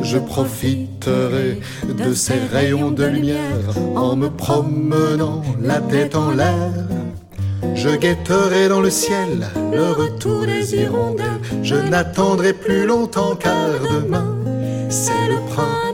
Je 0.03 0.19
profiterai 0.19 1.61
de 1.87 2.15
ces 2.15 2.39
rayons 2.51 2.91
de 2.91 3.05
lumière 3.05 3.69
en 3.95 4.17
me 4.17 4.29
promenant 4.29 5.43
la 5.61 5.81
tête 5.81 6.15
en 6.15 6.31
l'air. 6.31 6.73
Je 7.75 7.91
guetterai 7.91 8.69
dans 8.69 8.81
le 8.81 8.91
ciel 8.91 9.49
le 9.73 9.91
retour 9.91 10.47
des 10.47 10.75
hirondelles. 10.75 11.43
Je 11.63 11.75
n'attendrai 11.75 12.55
plus 12.55 12.87
longtemps 12.87 13.37
car 13.37 13.69
demain 13.93 14.35
c'est 14.89 15.29
le 15.29 15.39
printemps. 15.51 15.86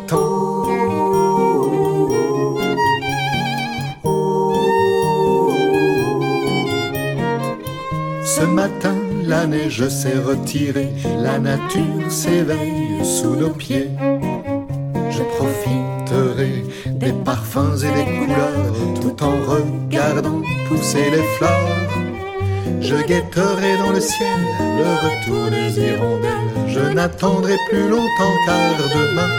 Ce 8.43 8.47
matin, 8.49 8.97
la 9.25 9.47
neige 9.47 9.87
s'est 9.87 10.19
retirée, 10.19 10.93
la 11.21 11.39
nature 11.39 12.11
s'éveille 12.11 13.05
sous 13.05 13.37
nos 13.37 13.51
pieds. 13.51 13.89
Je 15.11 15.23
profiterai 15.37 16.65
des 16.87 17.13
parfums 17.25 17.77
et 17.85 17.93
des 17.99 18.11
couleurs 18.19 19.01
tout 19.01 19.23
en 19.23 19.37
regardant 19.53 20.43
pousser 20.67 21.09
les 21.13 21.23
fleurs. 21.37 21.69
Je 22.81 22.97
guetterai 22.97 23.79
dans 23.79 23.93
le 23.93 24.01
ciel 24.01 24.41
le 24.61 24.91
retour 25.05 25.45
des 25.53 25.81
hirondelles. 25.81 26.67
Je 26.67 26.81
n'attendrai 26.81 27.57
plus 27.71 27.89
longtemps 27.89 28.37
car 28.45 28.75
demain 28.99 29.33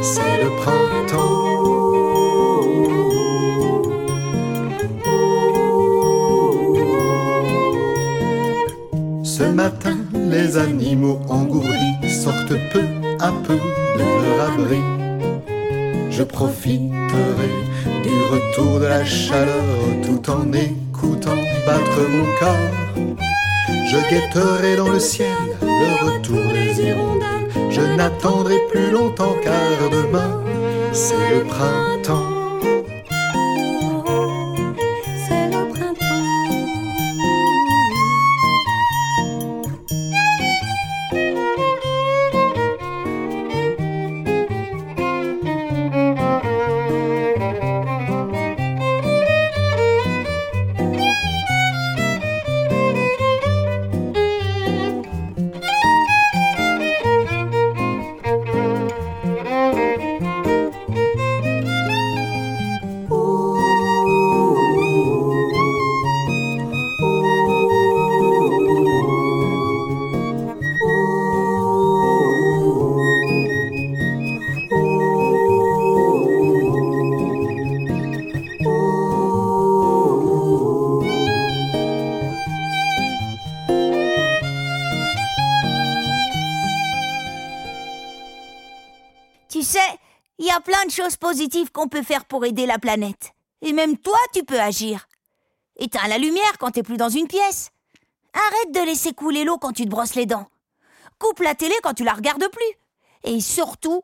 c'est 0.00 0.44
le 0.44 0.50
printemps. 0.60 1.75
Chaleur 19.16 19.78
tout 20.04 20.30
en 20.30 20.52
écoutant 20.52 21.42
battre 21.66 22.00
mon 22.14 22.26
cœur. 22.38 22.70
Je 23.90 23.98
guetterai 24.10 24.76
dans 24.76 24.90
le 24.90 25.00
ciel 25.00 25.28
le 25.62 25.90
retour 26.04 26.44
des 26.52 26.82
hirondelles. 26.82 27.50
Je 27.70 27.80
n'attendrai 27.96 28.58
plus 28.70 28.90
longtemps 28.90 29.36
car 29.42 29.90
demain 29.90 30.42
c'est 30.92 31.30
le 31.34 31.44
printemps. 31.44 32.35
Qu'on 91.72 91.88
peut 91.88 92.02
faire 92.02 92.24
pour 92.24 92.44
aider 92.44 92.66
la 92.66 92.78
planète. 92.78 93.32
Et 93.62 93.72
même 93.72 93.96
toi, 93.96 94.18
tu 94.32 94.44
peux 94.44 94.60
agir. 94.60 95.08
Éteins 95.78 96.08
la 96.08 96.18
lumière 96.18 96.58
quand 96.58 96.70
t'es 96.70 96.82
plus 96.82 96.96
dans 96.96 97.08
une 97.08 97.28
pièce. 97.28 97.70
Arrête 98.32 98.74
de 98.74 98.86
laisser 98.86 99.12
couler 99.12 99.44
l'eau 99.44 99.58
quand 99.58 99.72
tu 99.72 99.84
te 99.84 99.90
brosses 99.90 100.14
les 100.14 100.26
dents. 100.26 100.46
Coupe 101.18 101.40
la 101.40 101.54
télé 101.54 101.74
quand 101.82 101.94
tu 101.94 102.04
la 102.04 102.12
regardes 102.12 102.48
plus. 102.50 103.32
Et 103.32 103.40
surtout, 103.40 104.02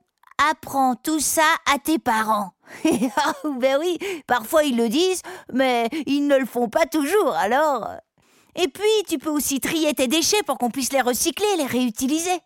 apprends 0.51 0.95
tout 0.97 1.21
ça 1.21 1.47
à 1.73 1.79
tes 1.79 1.99
parents. 1.99 2.53
ah, 3.17 3.35
ben 3.59 3.79
oui, 3.79 3.99
parfois 4.27 4.65
ils 4.65 4.77
le 4.77 4.89
disent, 4.89 5.23
mais 5.53 5.89
ils 6.07 6.27
ne 6.27 6.37
le 6.37 6.47
font 6.47 6.69
pas 6.69 6.87
toujours, 6.87 7.35
alors. 7.35 7.89
Et 8.57 8.69
puis, 8.69 9.05
tu 9.09 9.19
peux 9.19 9.31
aussi 9.31 9.61
trier 9.61 9.95
tes 9.95 10.09
déchets 10.09 10.43
pour 10.43 10.59
qu'on 10.59 10.71
puisse 10.71 10.93
les 10.93 11.01
recycler, 11.01 11.57
les 11.57 11.67
réutiliser. 11.67 12.39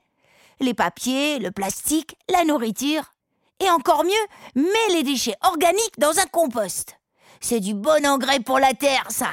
Les 0.61 0.75
papiers, 0.75 1.39
le 1.39 1.51
plastique, 1.51 2.17
la 2.29 2.45
nourriture. 2.45 3.16
Et 3.65 3.71
encore 3.71 4.05
mieux, 4.05 4.13
mets 4.55 4.95
les 4.95 5.03
déchets 5.03 5.37
organiques 5.43 5.99
dans 5.99 6.19
un 6.19 6.27
compost. 6.27 6.99
C'est 7.41 7.61
du 7.61 7.75
bon 7.75 8.05
engrais 8.07 8.41
pour 8.41 8.59
la 8.59 8.75
terre, 8.75 9.07
ça. 9.09 9.31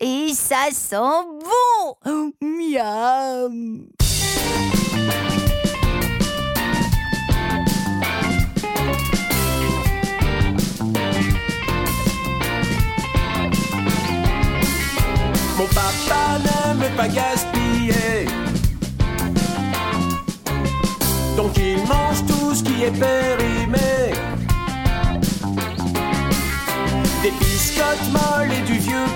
Et 0.00 0.32
ça 0.34 0.70
sent 0.72 0.96
bon. 0.96 2.32
Miam. 2.40 3.86
Mon 15.56 15.66
papa 15.66 16.38
n'aime 16.42 16.96
pas 16.96 17.08
gaspiller. 17.08 17.59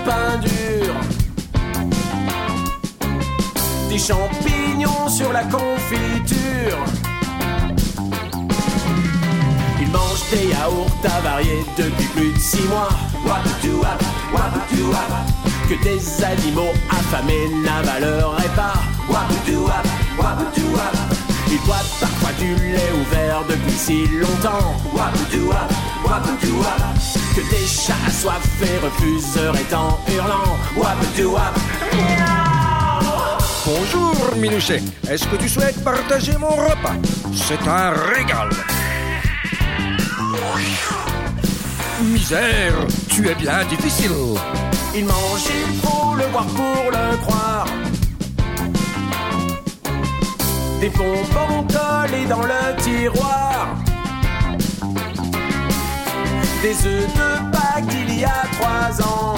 Pain 0.05 0.37
dur. 0.37 0.93
Des 3.89 3.97
champignons 3.97 5.09
sur 5.09 5.33
la 5.33 5.43
confiture. 5.43 6.79
Il 9.81 9.89
mange 9.89 10.23
des 10.31 10.47
yaourts 10.49 11.17
avariés 11.17 11.65
depuis 11.77 12.07
plus 12.15 12.31
de 12.33 12.39
six 12.39 12.67
mois. 12.67 12.89
Que 15.67 15.83
des 15.83 16.23
animaux 16.23 16.73
affamés 16.91 17.49
n'avaleraient 17.63 18.55
pas. 18.55 18.73
Il 21.47 21.59
boit 21.61 21.75
parfois 21.99 22.31
du 22.39 22.53
lait 22.55 22.91
ouvert 23.01 23.43
depuis 23.49 23.77
si 23.77 24.07
longtemps. 24.07 24.75
Que 27.35 27.41
des 27.41 27.67
chats 27.67 27.93
assoiffés 28.07 28.79
refuseraient 28.81 29.73
en 29.75 29.99
hurlant. 30.09 30.57
Wapdouap. 30.77 31.59
Bonjour 33.65 34.15
Minouchet, 34.37 34.81
est-ce 35.09 35.27
que 35.27 35.35
tu 35.35 35.49
souhaites 35.49 35.83
partager 35.83 36.37
mon 36.37 36.47
repas? 36.47 36.95
C'est 37.33 37.67
un 37.67 37.91
régal. 38.13 38.49
Misère, 42.03 42.73
tu 43.09 43.27
es 43.27 43.35
bien 43.35 43.65
difficile. 43.65 44.11
Il 44.95 45.03
mange, 45.03 45.49
il 45.49 45.79
faut 45.81 46.15
le 46.15 46.23
voir 46.27 46.45
pour 46.45 46.89
le 46.89 47.17
croire. 47.17 47.65
Des 50.79 50.89
bonbons 50.89 51.67
collés 51.67 52.27
dans 52.29 52.43
le 52.43 52.81
tiroir. 52.81 53.75
Des 56.65 56.87
œufs 56.87 57.05
de 57.13 57.51
Pâques 57.51 57.85
d'il 57.85 58.21
y 58.21 58.25
a 58.25 58.41
trois 58.53 58.99
ans. 59.05 59.35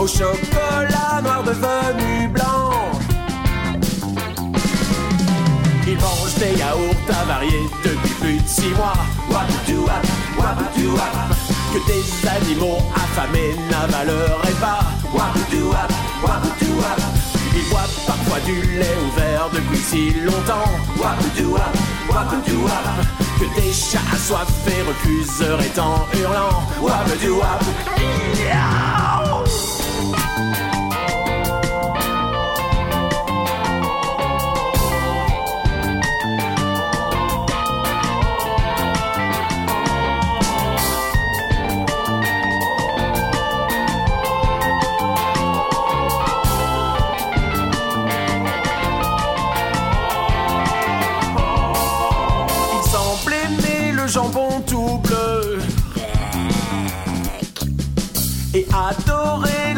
Au 0.00 0.06
chocolat 0.06 1.20
noir 1.22 1.42
devenu 1.42 2.26
blanc. 2.28 2.72
Il 5.86 5.96
mange 5.96 6.34
des 6.38 6.58
yaourts 6.58 6.94
avariés 7.24 7.68
depuis 7.84 8.14
plus 8.14 8.38
de 8.38 8.48
six 8.48 8.70
mois. 8.70 8.96
Que 11.74 11.86
des 11.86 12.28
animaux 12.38 12.78
affamés 12.94 13.54
n'avaleraient 13.70 14.60
pas. 14.62 14.80
Wapdouap, 15.12 15.92
wapdouap. 16.22 17.00
Il 17.54 17.68
boit 17.68 17.90
parfois 18.06 18.40
du 18.46 18.62
lait 18.78 18.96
ouvert 19.12 19.50
depuis 19.52 19.76
si 19.76 20.10
longtemps. 20.20 20.72
Que 23.38 23.60
des 23.60 23.72
chats 23.72 23.98
assoiffés 24.14 24.82
refuseraient 24.82 25.78
en 25.78 26.06
hurlant. 26.16 26.62
Wapdouap. 26.80 27.62
Miaou. 28.34 29.25
Il 29.25 29.25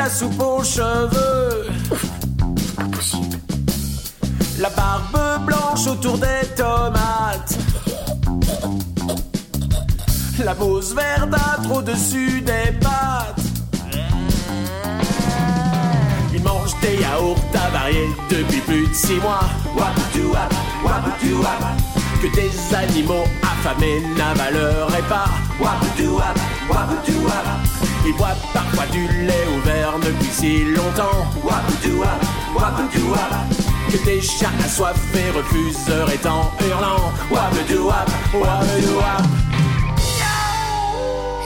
la 0.08 0.14
soupe 0.14 0.40
aux 0.40 0.64
cheveux. 0.64 1.66
La 4.58 4.70
barbe 4.70 5.44
blanche 5.44 5.86
autour 5.86 6.16
des 6.16 6.46
tomates. 6.56 7.58
La 10.42 10.54
mousse 10.54 10.94
verdâtre 10.94 11.70
au-dessus 11.74 12.40
des 12.40 12.72
pâtes 12.80 13.42
Il 16.32 16.42
mange 16.42 16.72
des 16.80 17.02
yaourts 17.02 17.44
avariés 17.66 18.08
depuis 18.30 18.60
plus 18.60 18.86
de 18.86 18.94
six 18.94 19.20
mois. 19.20 19.44
Que 22.22 22.34
des 22.34 22.74
animaux 22.74 23.24
affamés 23.42 24.00
n'avaleraient 24.16 25.08
pas. 25.08 25.28
Il 28.06 28.16
boit 28.16 28.36
parfois 28.52 28.86
du 28.86 29.06
lait 29.06 29.46
ouvert 29.56 29.98
depuis 29.98 30.30
si 30.30 30.64
longtemps. 30.64 31.26
Wapdouap, 31.44 32.22
wapdouap. 32.54 33.32
Que 33.90 34.04
des 34.04 34.20
chats 34.20 34.48
assoiffés 34.64 35.30
refuseraient 35.30 36.26
en 36.26 36.50
hurlant. 36.64 37.12
Wapdouap, 37.30 38.08
wapdouap. 38.34 39.22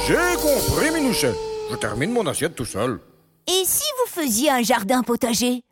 J'ai 0.06 0.36
compris 0.36 0.90
Minouchet. 0.90 1.34
Je 1.70 1.76
termine 1.76 2.12
mon 2.12 2.26
assiette 2.26 2.54
tout 2.54 2.64
seul. 2.64 3.00
Et 3.46 3.64
si 3.64 3.84
vous 3.98 4.10
faisiez 4.10 4.50
un 4.50 4.62
jardin 4.62 5.02
potager? 5.02 5.62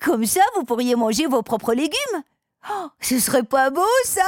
Comme 0.00 0.26
ça, 0.26 0.40
vous 0.56 0.64
pourriez 0.64 0.96
manger 0.96 1.26
vos 1.26 1.42
propres 1.42 1.74
légumes. 1.74 2.22
Oh, 2.70 2.88
ce 3.00 3.18
serait 3.18 3.42
pas 3.42 3.70
beau, 3.70 3.82
ça 4.04 4.22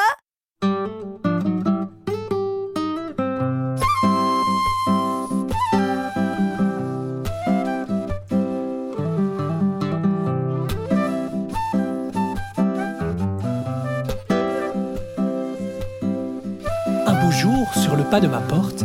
jour, 17.36 17.66
sur 17.74 17.96
le 17.96 18.04
pas 18.04 18.20
de 18.20 18.28
ma 18.28 18.38
porte, 18.38 18.84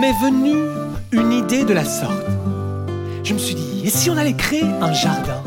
m'est 0.00 0.14
venue 0.22 0.56
une 1.12 1.32
idée 1.32 1.64
de 1.64 1.74
la 1.74 1.84
sorte. 1.84 2.24
Je 3.24 3.34
me 3.34 3.38
suis 3.38 3.54
dit, 3.54 3.82
et 3.84 3.90
si 3.90 4.08
on 4.10 4.16
allait 4.16 4.32
créer 4.34 4.64
un 4.80 4.92
jardin? 4.92 5.42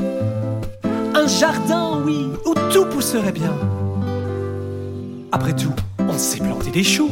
Un 1.16 1.28
jardin, 1.28 2.00
oui, 2.06 2.28
où 2.46 2.54
tout 2.72 2.86
pousserait 2.86 3.32
bien. 3.32 3.54
Après 5.32 5.54
tout, 5.54 5.74
on 6.00 6.18
sait 6.18 6.40
planter 6.40 6.72
des 6.72 6.84
choux. 6.84 7.10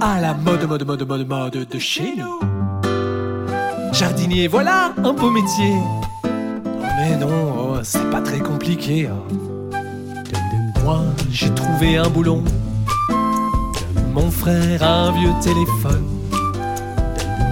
À 0.00 0.20
la 0.20 0.34
mode, 0.34 0.68
mode, 0.68 0.86
mode, 0.86 1.08
mode, 1.08 1.28
mode 1.28 1.66
de 1.68 1.78
chez 1.78 2.14
nous. 2.16 2.38
Jardinier, 3.92 4.46
voilà 4.46 4.92
un 4.96 5.12
beau 5.12 5.30
métier. 5.30 5.74
Mais 6.96 7.16
non, 7.16 7.28
oh, 7.28 7.76
c'est 7.82 8.08
pas 8.10 8.20
très 8.20 8.38
compliqué. 8.38 9.08
hein. 9.08 9.78
Moi, 10.84 11.00
j'ai 11.30 11.50
trouvé 11.50 11.96
un 11.96 12.08
boulon. 12.08 12.44
Mon 14.20 14.32
frère 14.32 14.82
un 14.82 15.12
vieux 15.12 15.32
téléphone. 15.40 16.04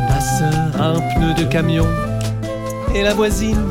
Ma 0.09 0.21
sœur 0.21 0.83
un 0.83 0.99
pneu 1.15 1.33
de 1.35 1.45
camion. 1.45 1.87
Et 2.93 3.03
la 3.03 3.15
voisine, 3.15 3.63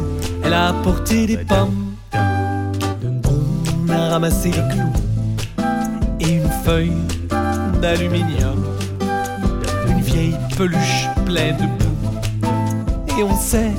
elle 0.42 0.54
a 0.54 0.70
apporté 0.70 1.28
des 1.28 1.36
pommes. 1.36 1.98
On 2.14 3.90
a 3.90 4.10
ramassé 4.12 4.52
les 4.52 4.64
clous. 4.74 4.94
Et 6.22 6.36
une 6.36 6.50
feuille 6.64 7.04
d'aluminium. 7.82 8.64
Une 9.90 10.00
vieille 10.00 10.38
peluche 10.56 11.10
pleine 11.26 11.58
de 11.58 11.84
boue. 11.84 13.20
Et 13.20 13.24
on 13.24 13.36
sait 13.36 13.74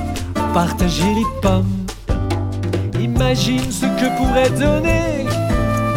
partager 0.52 1.14
les 1.14 1.40
pommes. 1.40 1.86
Imagine 3.00 3.72
ce 3.72 3.86
que 3.86 4.14
pourrait 4.18 4.50
donner 4.50 5.24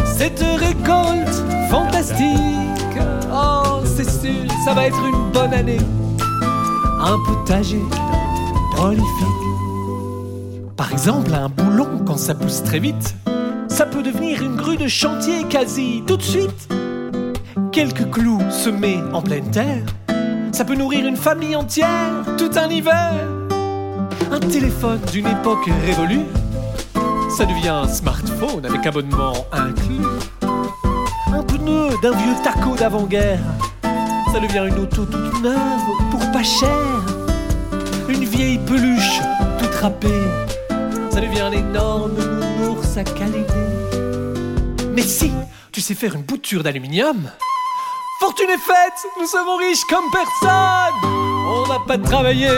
cette 0.06 0.42
récolte 0.58 1.44
fantastique. 1.70 2.69
C'est 4.02 4.28
sûr, 4.28 4.50
ça 4.64 4.72
va 4.72 4.86
être 4.86 5.04
une 5.04 5.30
bonne 5.30 5.52
année. 5.52 5.80
Un 7.00 7.18
potager 7.26 7.82
prolifique. 8.72 9.04
Par 10.74 10.90
exemple, 10.90 11.34
un 11.34 11.50
boulon, 11.50 12.00
quand 12.06 12.16
ça 12.16 12.34
pousse 12.34 12.62
très 12.62 12.78
vite, 12.78 13.14
ça 13.68 13.84
peut 13.84 14.02
devenir 14.02 14.42
une 14.42 14.56
grue 14.56 14.78
de 14.78 14.88
chantier 14.88 15.44
quasi 15.44 16.02
tout 16.06 16.16
de 16.16 16.22
suite. 16.22 16.68
Quelques 17.72 18.10
clous 18.10 18.40
semés 18.50 19.00
en 19.12 19.20
pleine 19.20 19.50
terre, 19.50 19.84
ça 20.52 20.64
peut 20.64 20.76
nourrir 20.76 21.06
une 21.06 21.18
famille 21.18 21.54
entière 21.54 22.24
tout 22.38 22.52
un 22.56 22.70
hiver. 22.70 23.12
Un 24.32 24.40
téléphone 24.40 25.00
d'une 25.12 25.26
époque 25.26 25.68
révolue, 25.84 26.24
ça 27.28 27.44
devient 27.44 27.68
un 27.68 27.88
smartphone 27.88 28.64
avec 28.64 28.86
abonnement 28.86 29.34
inclus. 29.52 30.06
Un 31.34 31.42
pneu 31.42 31.90
d'un 32.02 32.12
vieux 32.12 32.34
taco 32.42 32.76
d'avant-guerre, 32.76 33.40
ça 34.32 34.40
devient 34.40 34.68
une 34.68 34.78
auto 34.78 35.04
toute 35.04 35.42
neuve 35.42 36.10
pour 36.10 36.20
pas 36.32 36.42
cher. 36.42 36.70
Une 38.08 38.24
vieille 38.24 38.58
peluche 38.58 39.20
toute 39.58 39.74
râpée, 39.76 40.22
ça 41.10 41.20
devient 41.20 41.40
un 41.40 41.52
énorme 41.52 42.12
nounours 42.14 42.96
à 42.96 43.04
câliner. 43.04 43.46
Mais 44.92 45.02
si 45.02 45.32
tu 45.72 45.80
sais 45.80 45.94
faire 45.94 46.14
une 46.14 46.22
bouture 46.22 46.62
d'aluminium, 46.62 47.30
Fortune 48.20 48.50
est 48.50 48.58
faite, 48.58 49.06
nous 49.18 49.26
serons 49.26 49.56
riches 49.56 49.84
comme 49.88 50.04
personne. 50.12 51.10
On 51.48 51.64
va 51.64 51.78
pas 51.86 51.98
travailler 51.98 52.50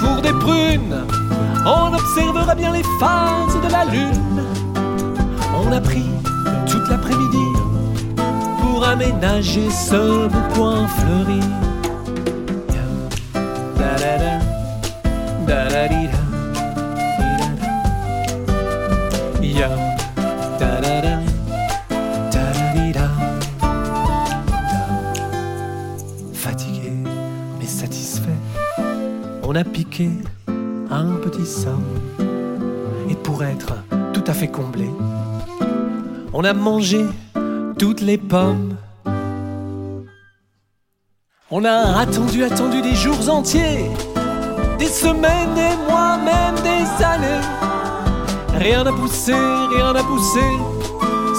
pour 0.00 0.22
des 0.22 0.32
prunes. 0.32 1.06
On 1.66 1.92
observera 1.92 2.54
bien 2.54 2.72
les 2.72 2.84
phases 2.98 3.60
de 3.62 3.70
la 3.70 3.84
lune. 3.84 4.44
On 5.54 5.70
a 5.70 5.80
pris 5.80 6.06
toute 6.66 6.88
l'après-midi 6.88 7.71
pour 8.82 8.90
aménager 8.90 9.70
ce 9.70 10.26
beau 10.26 10.54
coin 10.54 10.88
fleuri. 10.88 11.40
Fatigué 26.34 26.92
mais 27.60 27.66
satisfait, 27.66 28.30
on 29.44 29.54
a 29.54 29.62
piqué 29.62 30.10
un 30.90 31.04
petit 31.22 31.46
sort. 31.46 31.78
Et 33.08 33.14
pour 33.14 33.44
être 33.44 33.74
tout 34.12 34.24
à 34.26 34.32
fait 34.32 34.48
comblé, 34.48 34.90
on 36.32 36.42
a 36.42 36.52
mangé 36.52 37.06
toutes 37.78 38.00
les 38.00 38.18
pommes. 38.18 38.71
On 41.54 41.66
a 41.66 41.98
attendu, 41.98 42.42
attendu 42.44 42.80
des 42.80 42.94
jours 42.94 43.28
entiers, 43.28 43.90
des 44.78 44.86
semaines, 44.86 45.52
des 45.54 45.76
mois, 45.86 46.16
même 46.16 46.54
des 46.62 47.04
années. 47.04 47.42
Rien 48.54 48.84
n'a 48.84 48.92
poussé, 48.92 49.34
rien 49.76 49.92
n'a 49.92 50.02
poussé, 50.02 50.40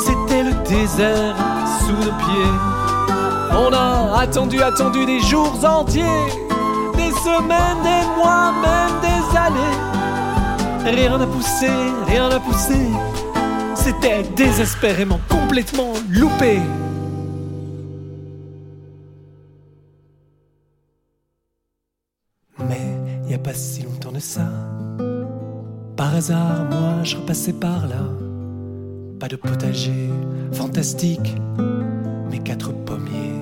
c'était 0.05 0.43
le 0.43 0.53
désert 0.69 1.35
sous 1.79 1.93
nos 1.93 2.11
pieds. 2.11 2.53
On 3.53 3.73
a 3.73 4.19
attendu, 4.19 4.61
attendu 4.61 5.03
des 5.03 5.19
jours 5.19 5.57
entiers, 5.65 6.03
des 6.95 7.11
semaines, 7.25 7.81
des 7.81 8.05
mois, 8.15 8.53
même 8.61 8.93
des 9.01 9.35
années. 9.35 10.95
Rien 10.95 11.17
n'a 11.17 11.25
poussé, 11.25 11.71
rien 12.05 12.29
n'a 12.29 12.39
poussé, 12.39 12.77
c'était 13.73 14.21
désespérément, 14.35 15.19
complètement 15.27 15.93
loupé. 16.07 16.59
Moi, 26.31 27.03
je 27.03 27.17
repassais 27.17 27.53
par 27.53 27.87
là. 27.87 28.03
Pas 29.19 29.27
de 29.27 29.35
potager 29.35 30.09
fantastique, 30.51 31.35
mais 32.29 32.39
quatre 32.39 32.71
pommiers 32.71 33.41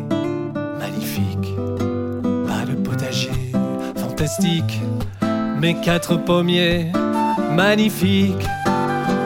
magnifiques. 0.79 1.53
Pas 2.47 2.65
de 2.65 2.75
potager 2.81 3.31
fantastique, 3.95 4.81
mais 5.59 5.75
quatre 5.81 6.17
pommiers 6.17 6.91
magnifiques. 7.55 8.47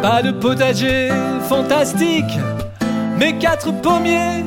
Pas 0.01 0.21
de 0.21 0.31
potager 0.31 1.09
fantastique, 1.47 2.39
mais 3.17 3.37
quatre 3.37 3.71
pommiers 3.81 4.43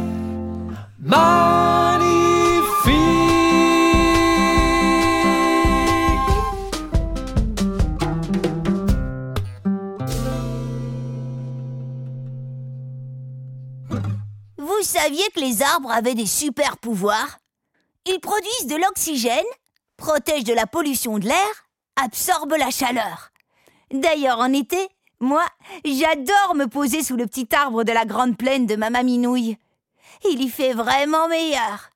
magnifiques. 1.00 2.17
Saviez 15.08 15.30
que 15.34 15.40
les 15.40 15.62
arbres 15.62 15.90
avaient 15.90 16.14
des 16.14 16.26
super 16.26 16.76
pouvoirs? 16.76 17.38
Ils 18.04 18.20
produisent 18.20 18.66
de 18.66 18.76
l'oxygène, 18.76 19.46
protègent 19.96 20.44
de 20.44 20.52
la 20.52 20.66
pollution 20.66 21.18
de 21.18 21.26
l'air, 21.26 21.64
absorbent 21.96 22.56
la 22.56 22.70
chaleur. 22.70 23.30
D'ailleurs, 23.90 24.38
en 24.38 24.52
été, 24.52 24.76
moi, 25.18 25.46
j'adore 25.82 26.54
me 26.54 26.66
poser 26.66 27.02
sous 27.02 27.16
le 27.16 27.26
petit 27.26 27.48
arbre 27.54 27.84
de 27.84 27.92
la 27.92 28.04
grande 28.04 28.36
plaine 28.36 28.66
de 28.66 28.76
ma 28.76 28.90
maminouille. 28.90 29.56
Il 30.30 30.42
y 30.42 30.50
fait 30.50 30.74
vraiment 30.74 31.26
meilleur. 31.26 31.90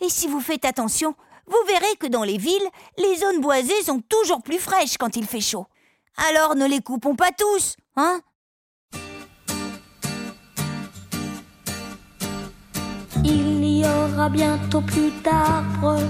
Et 0.00 0.08
si 0.08 0.26
vous 0.26 0.40
faites 0.40 0.64
attention, 0.64 1.14
vous 1.46 1.66
verrez 1.66 1.96
que 1.96 2.06
dans 2.06 2.24
les 2.24 2.38
villes, 2.38 2.68
les 2.96 3.16
zones 3.16 3.42
boisées 3.42 3.82
sont 3.82 4.00
toujours 4.00 4.42
plus 4.42 4.58
fraîches 4.58 4.96
quand 4.96 5.16
il 5.16 5.26
fait 5.26 5.42
chaud. 5.42 5.66
Alors 6.30 6.54
ne 6.54 6.66
les 6.66 6.80
coupons 6.80 7.14
pas 7.14 7.30
tous, 7.30 7.76
hein? 7.96 8.22
Il 13.24 13.64
y 13.64 13.84
aura 13.84 14.28
bientôt 14.28 14.80
plus 14.80 15.12
d'arbres, 15.24 16.00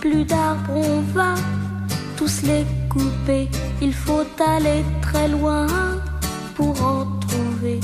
plus 0.00 0.24
d'arbres, 0.24 0.74
on 0.74 1.00
va 1.12 1.34
tous 2.16 2.42
les 2.42 2.64
couper. 2.88 3.48
Il 3.80 3.92
faut 3.92 4.26
aller 4.44 4.84
très 5.02 5.28
loin 5.28 5.66
pour 6.54 6.74
en 6.82 7.04
trouver 7.26 7.80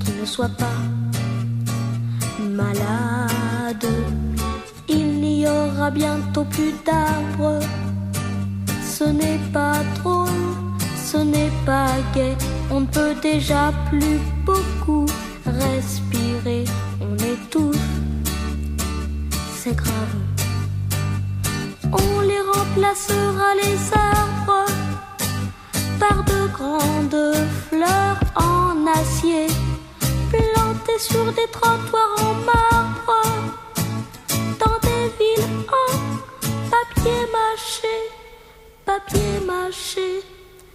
qui 0.00 0.12
ne 0.20 0.26
soit 0.26 0.54
pas 0.56 0.80
malade. 2.40 3.86
Il 4.88 5.20
n'y 5.20 5.46
aura 5.46 5.90
bientôt 5.90 6.44
plus 6.44 6.74
d'arbres, 6.84 7.60
ce 8.82 9.04
n'est 9.04 9.40
pas 9.52 9.78
drôle, 9.96 10.28
ce 10.96 11.18
n'est 11.18 11.52
pas 11.64 11.90
gai. 12.14 12.34
On 12.70 12.80
ne 12.80 12.86
peut 12.86 13.14
déjà 13.22 13.72
plus 13.88 14.18
beaucoup 14.44 15.06
respirer, 15.46 16.17
on 17.00 17.14
étouffe, 17.16 17.76
c'est 19.56 19.74
grave. 19.74 20.16
On 21.92 22.20
les 22.20 22.40
remplacera 22.40 23.54
les 23.62 23.76
arbres 23.92 24.70
par 25.98 26.24
de 26.24 26.46
grandes 26.48 27.34
fleurs 27.68 28.20
en 28.36 28.86
acier, 28.86 29.48
plantées 30.30 30.98
sur 30.98 31.24
des 31.32 31.48
trottoirs 31.50 32.14
en 32.18 32.34
marbre, 32.52 33.22
dans 34.60 34.78
des 34.82 35.08
villes 35.18 35.50
en 35.68 35.92
papier 36.70 37.22
mâché, 37.32 37.96
papier 38.84 39.40
mâché. 39.46 40.22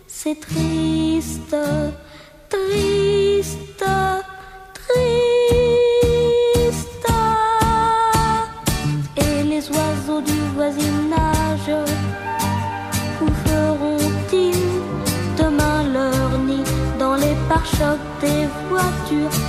C'est 0.08 0.40
triste, 0.40 1.56
triste. 2.50 3.84
you. 19.14 19.43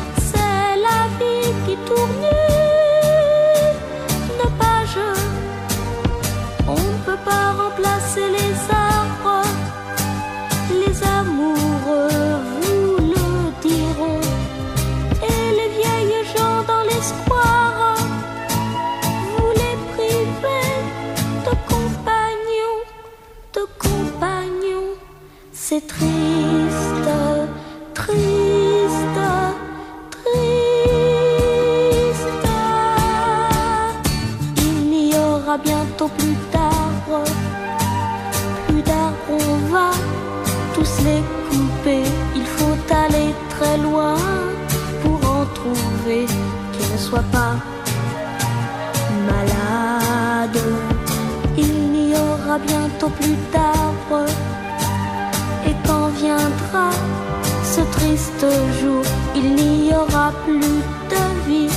Bientôt 52.58 53.08
plus 53.08 53.36
d'arbres. 53.52 54.30
Et 55.66 55.74
quand 55.86 56.08
viendra 56.08 56.90
ce 57.64 57.80
triste 57.96 58.46
jour, 58.80 59.02
il 59.34 59.54
n'y 59.54 59.94
aura 59.94 60.32
plus 60.44 60.60
de 60.60 61.22
vie, 61.46 61.68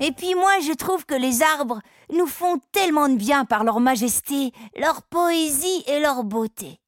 Et 0.00 0.12
puis 0.12 0.34
moi, 0.34 0.58
je 0.60 0.72
trouve 0.72 1.04
que 1.04 1.14
les 1.14 1.42
arbres 1.42 1.80
nous 2.10 2.26
font 2.26 2.58
tellement 2.72 3.08
de 3.08 3.16
bien 3.16 3.44
par 3.44 3.64
leur 3.64 3.80
majesté, 3.80 4.52
leur 4.76 5.02
poésie 5.02 5.84
et 5.86 6.00
leur 6.00 6.24
beauté. 6.24 6.80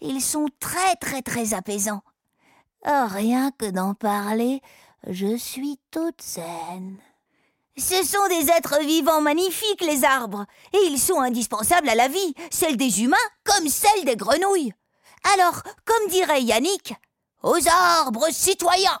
Ils 0.00 0.20
sont 0.20 0.48
très 0.58 0.96
très 0.96 1.22
très 1.22 1.54
apaisants. 1.54 2.02
Oh, 2.84 3.06
rien 3.08 3.52
que 3.56 3.70
d'en 3.70 3.94
parler, 3.94 4.60
je 5.08 5.36
suis 5.36 5.78
toute 5.92 6.20
saine. 6.20 6.98
Ce 7.76 8.04
sont 8.04 8.26
des 8.28 8.50
êtres 8.50 8.80
vivants 8.80 9.20
magnifiques, 9.20 9.80
les 9.80 10.04
arbres, 10.04 10.44
et 10.74 10.86
ils 10.88 10.98
sont 10.98 11.20
indispensables 11.20 11.88
à 11.88 11.94
la 11.94 12.08
vie, 12.08 12.34
celle 12.50 12.76
des 12.76 13.02
humains 13.02 13.16
comme 13.44 13.68
celle 13.68 14.04
des 14.04 14.16
grenouilles. 14.16 14.74
Alors, 15.34 15.62
comme 15.84 16.10
dirait 16.10 16.42
Yannick, 16.42 16.94
aux 17.42 17.68
arbres 17.68 18.28
citoyens. 18.30 19.00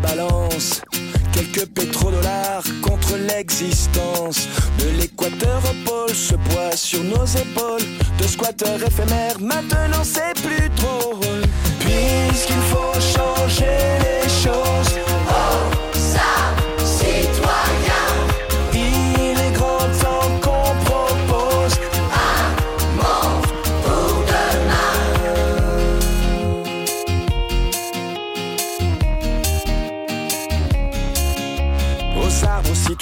Balance. 0.00 0.80
Quelques 1.32 1.66
pétrodollars 1.66 2.64
contre 2.82 3.16
l'existence. 3.16 4.48
De 4.78 4.88
l'équateur 5.00 5.60
au 5.64 5.88
pôle, 5.88 6.14
ce 6.14 6.34
poids 6.34 6.76
sur 6.76 7.02
nos 7.04 7.24
épaules. 7.24 7.86
De 8.18 8.26
squatteurs 8.26 8.82
éphémères, 8.82 9.40
maintenant 9.40 10.04
c'est 10.04 10.34
plus 10.42 10.68
drôle. 10.70 11.42
Puisqu'il 11.78 12.62
faut 12.70 12.94
changer 13.00 13.78
les 14.04 14.28
choses. 14.28 14.98
Oh, 15.28 15.79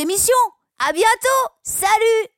émissions. 0.00 0.34
À 0.78 0.92
bientôt. 0.92 1.54
Salut 1.62 2.31